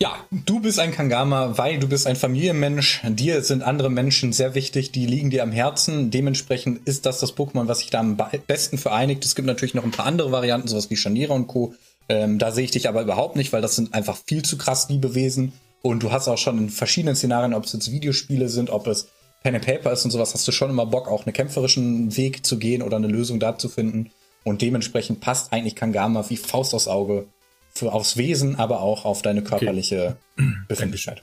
[0.00, 3.02] Ja, du bist ein Kangama, weil du bist ein Familienmensch.
[3.04, 6.10] Dir sind andere Menschen sehr wichtig, die liegen dir am Herzen.
[6.10, 9.24] Dementsprechend ist das das Pokémon, was sich da am be- besten vereinigt.
[9.24, 11.74] Es gibt natürlich noch ein paar andere Varianten, sowas wie Scharniere und Co.
[12.08, 14.88] Ähm, da sehe ich dich aber überhaupt nicht, weil das sind einfach viel zu krass
[14.88, 15.52] Liebewesen.
[15.80, 19.06] Und du hast auch schon in verschiedenen Szenarien, ob es jetzt Videospiele sind, ob es
[19.44, 22.44] Pen and Paper ist und sowas, hast du schon immer Bock, auch einen kämpferischen Weg
[22.44, 24.10] zu gehen oder eine Lösung da zu finden.
[24.48, 27.26] Und dementsprechend passt eigentlich Kangama wie Faust aufs Auge
[27.74, 30.16] für aufs Wesen, aber auch auf deine körperliche
[30.68, 31.22] Befindlichkeit.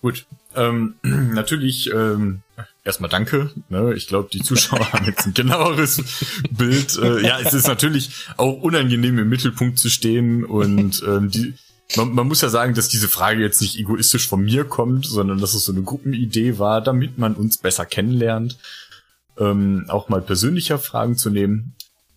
[0.00, 0.26] Gut.
[0.54, 2.40] Ähm, natürlich, ähm,
[2.82, 3.50] erstmal danke.
[3.68, 3.92] Ne?
[3.94, 6.02] Ich glaube, die Zuschauer haben jetzt ein genaueres
[6.50, 6.96] Bild.
[6.96, 10.44] Äh, ja, es ist natürlich auch unangenehm, im Mittelpunkt zu stehen.
[10.44, 11.54] Und ähm, die,
[11.96, 15.38] man, man muss ja sagen, dass diese Frage jetzt nicht egoistisch von mir kommt, sondern
[15.38, 18.56] dass es so eine Gruppenidee war, damit man uns besser kennenlernt.
[19.38, 21.74] Ähm, auch mal persönlicher Fragen zu nehmen,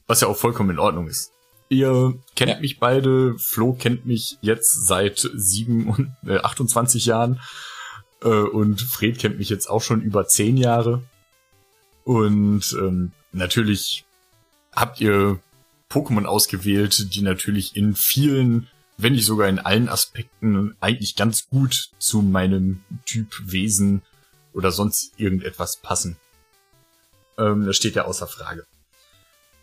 [0.08, 1.32] was ja auch vollkommen in Ordnung ist.
[1.70, 2.60] Ihr kennt Ja.
[2.60, 3.36] mich beide.
[3.38, 7.40] Flo kennt mich jetzt seit sieben und äh, 28 Jahren.
[8.24, 11.04] Äh, und Fred kennt mich jetzt auch schon über zehn Jahre.
[12.04, 14.06] Und ähm, natürlich
[14.74, 15.40] habt ihr
[15.92, 18.68] Pokémon ausgewählt, die natürlich in vielen,
[18.98, 24.02] wenn nicht sogar in allen Aspekten eigentlich ganz gut zu meinem Typ Wesen
[24.54, 26.18] oder sonst irgendetwas passen.
[27.40, 28.66] Ähm, das steht ja außer Frage.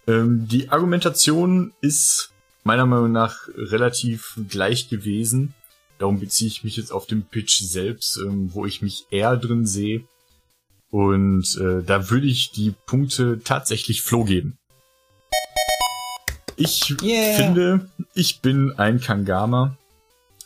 [0.06, 2.30] Ähm, die Argumentation ist
[2.64, 5.54] meiner Meinung nach relativ gleich gewesen.
[5.98, 9.66] Darum beziehe ich mich jetzt auf den Pitch selbst, ähm, wo ich mich eher drin
[9.66, 10.04] sehe.
[10.90, 14.58] Und äh, da würde ich die Punkte tatsächlich Flo geben.
[16.56, 17.36] Ich Yeah.
[17.36, 19.76] finde, ich bin ein Kangama.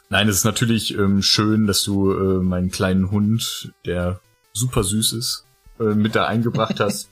[0.08, 4.20] Nein, es ist natürlich ähm, schön, dass du äh, meinen kleinen Hund, der
[4.52, 5.44] super süß ist,
[5.80, 7.10] äh, mit da eingebracht hast.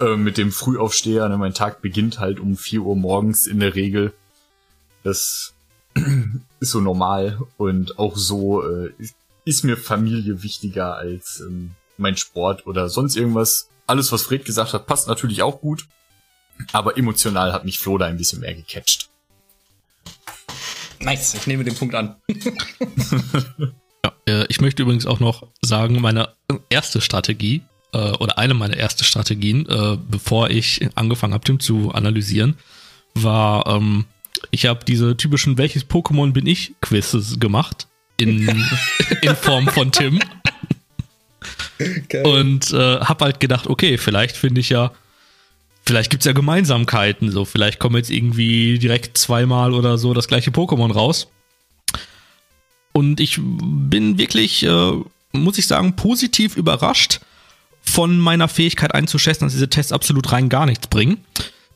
[0.00, 1.28] äh, mit dem Frühaufsteher.
[1.28, 1.38] Ne?
[1.38, 4.12] Mein Tag beginnt halt um 4 Uhr morgens in der Regel.
[5.02, 5.54] Das
[6.60, 8.92] ist so normal und auch so äh,
[9.44, 13.68] ist mir Familie wichtiger als ähm, mein Sport oder sonst irgendwas.
[13.86, 15.86] Alles, was Fred gesagt hat, passt natürlich auch gut.
[16.72, 19.10] Aber emotional hat mich Flo da ein bisschen mehr gecatcht.
[20.98, 22.16] Nice, ich nehme den Punkt an.
[24.04, 26.34] Ja, äh, ich möchte übrigens auch noch sagen, meine
[26.68, 27.62] erste Strategie
[27.96, 32.56] äh, oder eine meiner ersten Strategien, äh, bevor ich angefangen habe, Tim zu analysieren,
[33.14, 34.04] war, ähm,
[34.50, 38.48] ich habe diese typischen Welches Pokémon bin ich Quizzes gemacht in,
[39.22, 40.20] in Form von Tim
[42.24, 44.92] und äh, habe halt gedacht, okay, vielleicht finde ich ja,
[45.86, 50.50] vielleicht gibt's ja Gemeinsamkeiten, so vielleicht kommen jetzt irgendwie direkt zweimal oder so das gleiche
[50.50, 51.28] Pokémon raus.
[52.92, 54.92] Und ich bin wirklich, äh,
[55.32, 57.20] muss ich sagen, positiv überrascht
[57.88, 61.24] von meiner Fähigkeit einzuschätzen, dass diese Tests absolut rein gar nichts bringen.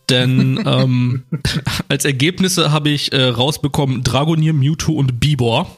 [0.09, 1.25] Denn ähm,
[1.89, 5.77] als Ergebnisse habe ich äh, rausbekommen Dragonier, Mewtwo und Bibor.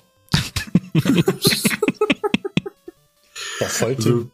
[3.80, 4.30] Also,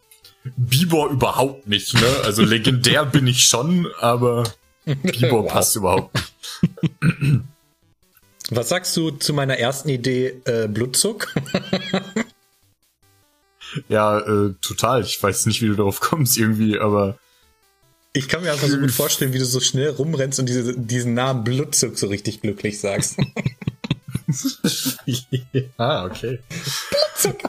[0.57, 2.07] Bibor überhaupt nicht, ne?
[2.25, 4.45] Also legendär bin ich schon, aber
[4.85, 5.53] Bibor Wow.
[5.53, 7.43] passt überhaupt nicht.
[8.51, 11.35] Was sagst du zu meiner ersten Idee, äh, Blutzuck?
[13.89, 15.03] Ja, äh, total.
[15.03, 17.19] Ich weiß nicht, wie du darauf kommst irgendwie, aber
[18.13, 21.15] Ich kann mir einfach so gut vorstellen, wie du so schnell rumrennst und diese, diesen
[21.15, 23.19] Namen Blutzuck so richtig glücklich sagst.
[25.79, 26.41] ah, okay.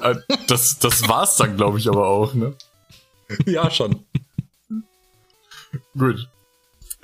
[0.02, 0.16] Äh,
[0.48, 2.56] das, das war's dann, glaube ich, aber auch, ne?
[3.46, 4.06] ja, schon.
[5.98, 6.28] Gut.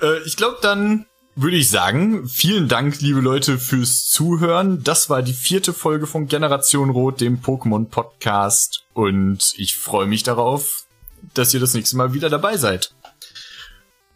[0.00, 1.06] Äh, ich glaube, dann
[1.36, 4.82] würde ich sagen, vielen Dank, liebe Leute, fürs Zuhören.
[4.82, 8.84] Das war die vierte Folge von Generation Rot, dem Pokémon Podcast.
[8.94, 10.86] Und ich freue mich darauf,
[11.34, 12.94] dass ihr das nächste Mal wieder dabei seid.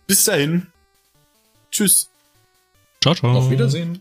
[0.07, 0.69] Bis dahin.
[1.71, 2.09] Tschüss.
[3.03, 3.37] Ciao, ciao.
[3.37, 3.99] Auf Wiedersehen.